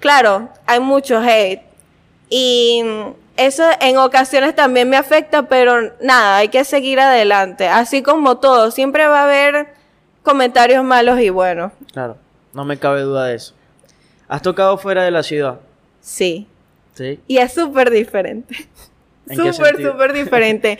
[0.00, 1.62] Claro, hay mucho hate.
[2.30, 2.82] Y
[3.36, 7.68] eso en ocasiones también me afecta, pero nada, hay que seguir adelante.
[7.68, 9.68] Así como todo, siempre va a haber
[10.22, 11.72] comentarios malos y buenos.
[11.92, 12.16] Claro.
[12.52, 13.54] No me cabe duda de eso.
[14.28, 15.60] ¿Has tocado fuera de la ciudad?
[16.00, 16.46] Sí.
[16.94, 17.20] Sí.
[17.26, 18.54] Y es súper diferente.
[19.28, 20.78] ¿En qué Súper, súper diferente.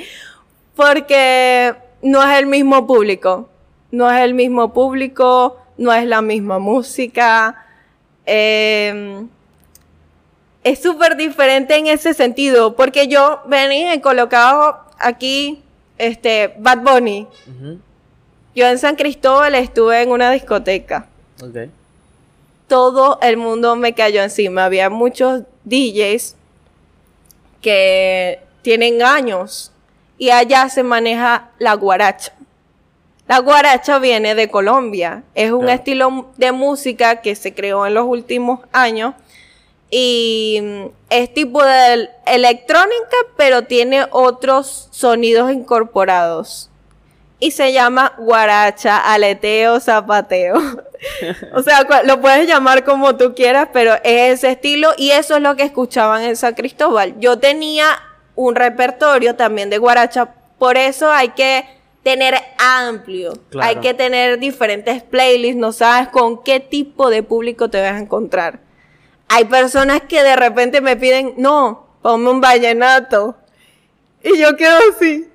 [0.75, 3.49] Porque no es el mismo público.
[3.91, 7.65] No es el mismo público, no es la misma música.
[8.27, 9.25] eh,
[10.65, 12.75] es súper diferente en ese sentido.
[12.77, 15.63] Porque yo venía y colocaba aquí
[15.97, 17.27] este, Bad Bunny.
[18.55, 21.07] Yo en San Cristóbal estuve en una discoteca.
[22.67, 24.65] Todo el mundo me cayó encima.
[24.67, 26.35] Había muchos DJs
[27.63, 29.73] que tienen años
[30.19, 32.33] y allá se maneja la guaracha.
[33.29, 35.23] La guaracha viene de Colombia.
[35.35, 39.15] Es un estilo de música que se creó en los últimos años
[39.91, 46.71] y mm, es tipo de electrónica, pero tiene otros sonidos incorporados.
[47.39, 50.57] Y se llama guaracha, aleteo, zapateo.
[51.55, 55.43] o sea, lo puedes llamar como tú quieras, pero es ese estilo y eso es
[55.43, 57.15] lo que escuchaban en San Cristóbal.
[57.21, 57.87] Yo tenía
[58.35, 61.78] un repertorio también de guaracha, por eso hay que
[62.09, 63.69] tener amplio, Claro.
[63.69, 67.99] hay que tener diferentes playlists, no sabes con qué tipo de público te vas a
[67.99, 68.61] encontrar.
[69.29, 73.37] Hay personas que de repente me piden, no, ponme un vallenato.
[74.23, 75.29] Y yo quedo así.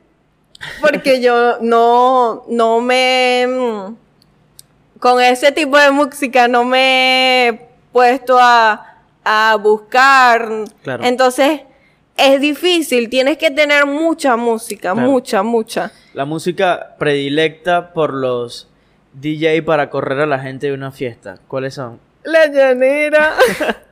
[0.81, 3.45] Porque yo no, no me...
[4.99, 10.49] Con ese tipo de música no me he puesto a, a buscar.
[10.81, 11.03] Claro.
[11.03, 11.61] Entonces,
[12.17, 13.09] es difícil.
[13.09, 15.09] Tienes que tener mucha música, Claro.
[15.09, 15.91] mucha, mucha.
[16.13, 18.67] La música predilecta por los
[19.13, 21.37] DJ para correr a la gente de una fiesta.
[21.47, 21.99] ¿Cuáles son?
[22.23, 23.33] La llanera.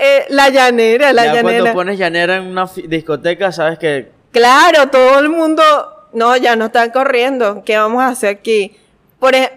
[0.00, 1.58] Eh, la llanera, la ya llanera.
[1.60, 5.62] cuando pones llanera en una discoteca, sabes que Claro, todo el mundo.
[6.12, 7.62] No, ya no están corriendo.
[7.64, 8.76] ¿Qué vamos a hacer aquí?
[9.18, 9.50] Por ej-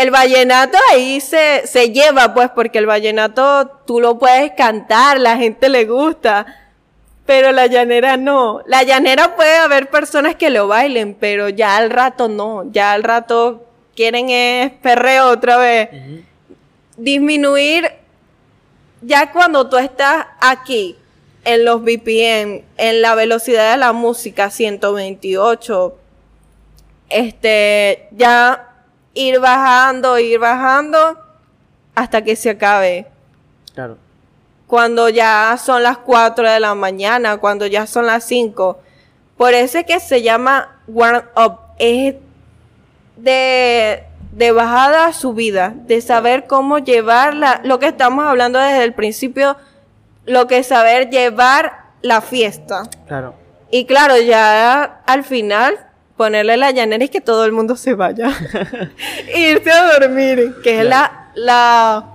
[0.00, 5.36] el vallenato ahí se, se lleva, pues, porque el vallenato tú lo puedes cantar, la
[5.36, 6.46] gente le gusta.
[7.26, 8.62] Pero la llanera no.
[8.66, 12.64] La llanera puede haber personas que lo bailen, pero ya al rato no.
[12.72, 15.90] Ya al rato quieren es perreo otra vez.
[16.96, 17.92] Disminuir
[19.02, 20.96] ya cuando tú estás aquí
[21.44, 25.96] en los BPM, en la velocidad de la música 128,
[27.10, 28.69] este, ya
[29.28, 31.18] ir bajando, ir bajando
[31.94, 33.06] hasta que se acabe.
[33.74, 33.96] claro.
[34.66, 38.78] Cuando ya son las 4 de la mañana, cuando ya son las 5.
[39.36, 41.58] Por eso es que se llama warm up.
[41.76, 42.14] Es
[43.16, 48.84] de, de bajada a subida, de saber cómo llevar la- lo que estamos hablando desde
[48.84, 49.56] el principio,
[50.24, 52.82] lo que es saber llevar la fiesta.
[53.08, 53.34] Claro.
[53.72, 55.78] Y claro, ya al final
[56.20, 58.28] ponerle la llanera y que todo el mundo se vaya.
[59.34, 62.08] Irse a dormir, que es la, la,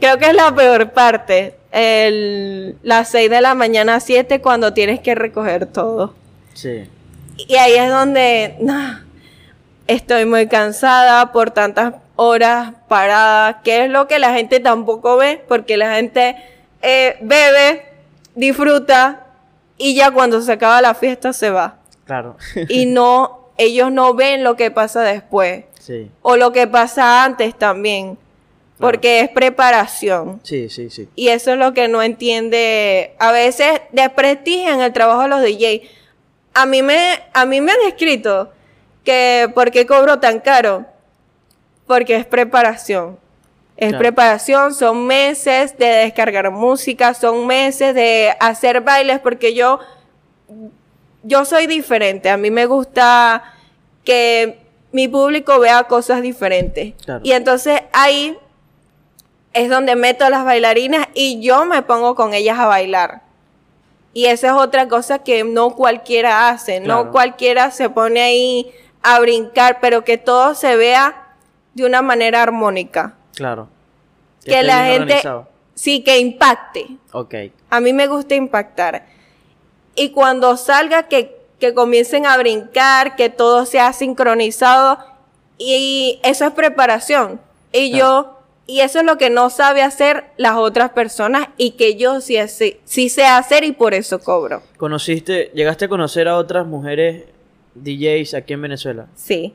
[0.00, 1.54] creo que es la peor parte.
[1.70, 6.14] El, las 6 de la mañana a 7 cuando tienes que recoger todo.
[6.54, 6.88] Sí.
[7.36, 9.00] Y ahí es donde no,
[9.88, 15.44] estoy muy cansada por tantas horas paradas, que es lo que la gente tampoco ve,
[15.46, 16.34] porque la gente
[16.80, 17.84] eh, bebe,
[18.34, 19.26] disfruta
[19.76, 21.83] y ya cuando se acaba la fiesta se va.
[22.04, 22.36] Claro.
[22.68, 26.10] Y no, ellos no ven lo que pasa después sí.
[26.22, 28.18] o lo que pasa antes también,
[28.78, 30.40] porque es preparación.
[30.42, 31.08] Sí, sí, sí.
[31.14, 33.14] Y eso es lo que no entiende.
[33.18, 35.88] A veces desprestigian el trabajo de los DJ.
[36.54, 38.52] A mí me, a mí me han escrito
[39.04, 40.86] que por qué cobro tan caro.
[41.86, 43.18] Porque es preparación.
[43.76, 43.98] Es Claro.
[43.98, 49.80] preparación, son meses de descargar música, son meses de hacer bailes, porque yo,
[51.24, 52.30] yo soy diferente.
[52.30, 53.42] A mí me gusta
[54.04, 54.58] que
[54.92, 56.94] mi público vea cosas diferentes.
[57.04, 57.20] Claro.
[57.24, 58.38] Y entonces ahí
[59.52, 63.22] es donde meto a las bailarinas y yo me pongo con ellas a bailar.
[64.12, 67.04] Y esa es otra cosa que no cualquiera hace, Claro.
[67.06, 68.70] no cualquiera se pone ahí
[69.02, 71.34] a brincar, pero que todo se vea
[71.74, 73.14] de una manera armónica.
[73.34, 73.68] Claro.
[74.44, 75.48] Que, la gente, organizado.
[75.74, 76.86] sí, que impacte.
[77.12, 77.34] Ok.
[77.70, 79.06] A mí me gusta impactar.
[79.96, 84.98] Y cuando salga, que, que comiencen a brincar, que todo sea sincronizado.
[85.58, 87.40] Y eso es preparación.
[87.72, 91.96] Y yo, y eso es lo que no sabe hacer las otras personas y que
[91.96, 94.62] yo sí, sé- sí sé hacer y por eso cobro.
[94.78, 97.24] ¿Conociste, llegaste a conocer a otras mujeres
[97.74, 99.06] DJs aquí en Venezuela?
[99.16, 99.54] Sí.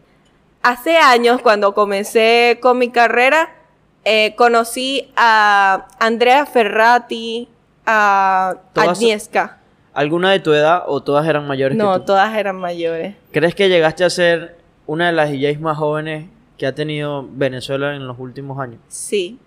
[0.62, 3.56] Hace años, cuando comencé con mi carrera,
[4.04, 7.48] eh, conocí a Andrea Ferrati,
[7.86, 9.59] a Agnieszka.
[10.00, 12.06] ¿Alguna de tu edad o todas eran mayores que No, tú?
[12.06, 13.16] todas eran mayores.
[13.34, 14.56] ¿Crees que llegaste a ser
[14.88, 18.80] una de las DJs más jóvenes que ha tenido Venezuela en los últimos años?
[18.88, 19.38] Sí.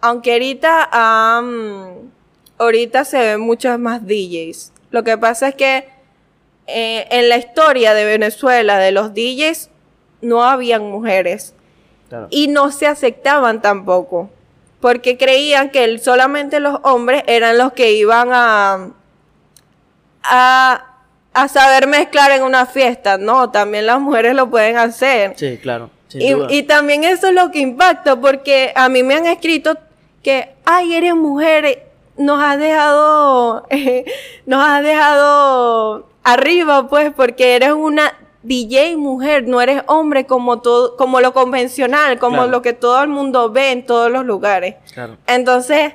[0.00, 0.88] Aunque ahorita,
[2.58, 4.72] ahorita se ven muchas más DJs.
[4.90, 5.88] Lo que pasa es que
[6.66, 9.70] eh, en la historia de Venezuela, de los DJs,
[10.20, 11.54] no habían mujeres.
[12.08, 12.26] Claro.
[12.30, 14.30] Y no se aceptaban tampoco.
[14.80, 18.90] Porque creían que solamente los hombres eran los que iban a,
[20.28, 20.84] a,
[21.32, 23.18] a saber mezclar en una fiesta.
[23.18, 25.34] No, también las mujeres lo pueden hacer.
[25.36, 25.90] Sí, claro.
[26.14, 29.76] Y, también eso es lo que impacta, porque a mí me han escrito
[30.22, 33.66] que, ay, eres mujer, nos has dejado,
[34.46, 40.96] nos has dejado arriba, pues, porque eres una DJ mujer, no eres hombre como todo,
[40.96, 42.50] como lo convencional, como Claro.
[42.50, 44.76] lo que todo el mundo ve en todos los lugares.
[44.94, 45.16] Claro.
[45.26, 45.92] Entonces,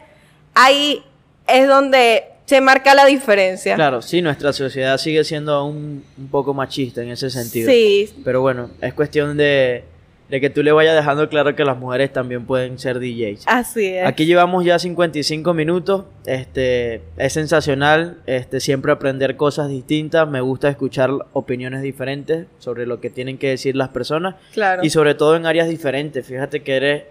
[0.53, 1.03] ahí
[1.47, 3.75] es donde se marca la diferencia.
[3.75, 7.71] Claro, sí, nuestra sociedad sigue siendo aún un poco machista en ese sentido.
[7.71, 9.85] Sí, Pero bueno, es cuestión de,
[10.29, 13.45] de que tú le vayas dejando claro que las mujeres también pueden ser DJs.
[13.47, 14.05] así es.
[14.05, 16.03] Aquí llevamos ya 55 minutos.
[16.25, 18.17] Este es sensacional.
[18.25, 20.27] Este siempre aprender cosas distintas.
[20.27, 24.83] Me gusta escuchar opiniones diferentes sobre lo que tienen que decir las personas claro.
[24.83, 26.25] y sobre todo en áreas diferentes.
[26.25, 27.03] Fíjate que eres,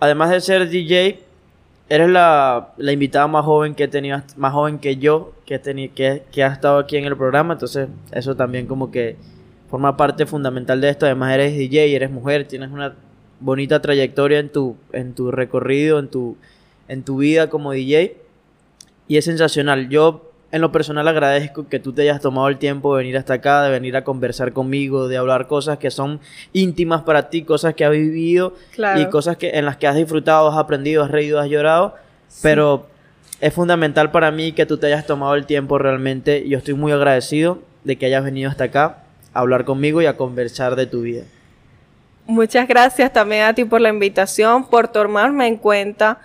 [0.00, 1.18] además de ser DJ,
[1.88, 5.88] eres la, la invitada más joven que he tenido, más joven que yo, que, he
[5.90, 7.54] que, que ha estado aquí en el programa.
[7.54, 9.16] Entonces, eso también como que
[9.70, 11.06] forma parte fundamental de esto.
[11.06, 12.94] Además, eres DJ, eres mujer, tienes una
[13.40, 16.36] bonita trayectoria en tu, en tu recorrido, en tu,
[16.88, 18.16] en tu vida como DJ.
[19.08, 19.88] Y es sensacional.
[19.88, 20.25] Yo,
[20.56, 23.62] en lo personal, agradezco que tú te hayas tomado el tiempo de venir hasta acá,
[23.62, 26.18] de venir a conversar conmigo, de hablar cosas que son
[26.52, 29.00] íntimas para ti, cosas que has vivido Claro.
[29.00, 31.94] y cosas que, en las que has disfrutado, has aprendido, has reído, has llorado.
[32.42, 32.86] Pero
[33.40, 36.48] es fundamental para mí que tú te hayas tomado el tiempo realmente.
[36.48, 38.98] Yo estoy muy agradecido de que hayas venido hasta acá
[39.32, 41.22] a hablar conmigo y a conversar de tu vida.
[42.26, 46.18] Muchas gracias también a ti por la invitación, por tomarme en cuenta,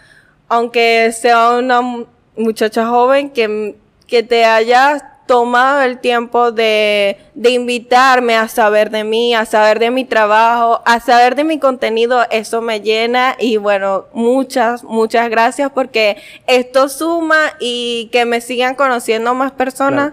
[0.48, 2.06] aunque sea una mu-
[2.36, 3.76] muchacha joven que,
[4.12, 9.80] que te hayas tomado el tiempo de, de invitarme a saber de mí, a saber
[9.80, 15.30] de mi trabajo, a saber de mi contenido, eso me llena y bueno, muchas, muchas
[15.30, 20.12] gracias porque esto suma y que me sigan conociendo más personas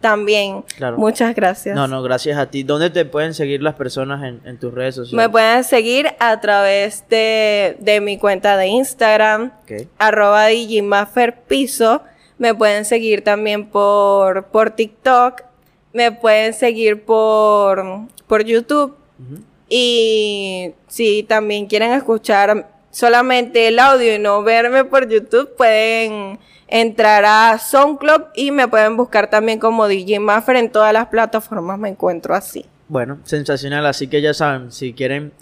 [0.00, 0.62] también.
[0.76, 0.98] Claro.
[0.98, 1.74] Muchas gracias.
[1.74, 2.62] No, no, gracias a ti.
[2.62, 5.16] ¿Dónde te pueden seguir las personas en, en tus redes sociales?
[5.26, 9.88] Me pueden seguir a través de, de mi cuenta de Instagram, Ok.
[9.98, 10.46] arroba
[11.48, 12.02] Piso.
[12.40, 15.42] Me pueden seguir también por, por TikTok.
[15.92, 17.84] Me pueden seguir por,
[18.26, 18.96] por YouTube.
[19.68, 27.26] Y si también quieren escuchar solamente el audio y no verme por YouTube, pueden entrar
[27.26, 31.78] a SoundCloud y me pueden buscar también como DJ Maffer en todas las plataformas.
[31.78, 32.64] Me encuentro así.
[32.88, 33.84] Bueno, sensacional.
[33.84, 35.32] Así que ya saben, si quieren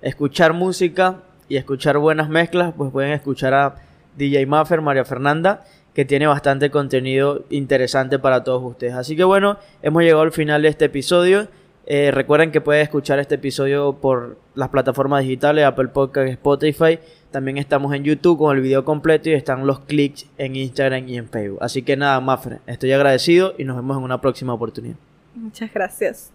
[0.00, 1.16] escuchar música
[1.50, 3.74] y escuchar buenas mezclas, pues pueden escuchar a
[4.16, 5.64] DJ Maffer, María Fernanda,
[5.96, 8.92] que tiene bastante contenido interesante para todos ustedes.
[8.92, 11.48] Así que bueno, hemos llegado al final de este episodio.
[11.86, 16.98] Eh, recuerden que pueden escuchar este episodio por las plataformas digitales, Apple Podcast, Spotify.
[17.30, 21.16] También estamos en YouTube con el video completo y están los clics en Instagram y
[21.16, 21.60] en Facebook.
[21.62, 24.96] Así que nada, Maffer, estoy agradecido y nos vemos en una próxima oportunidad.
[25.34, 26.30] Muchas gracias.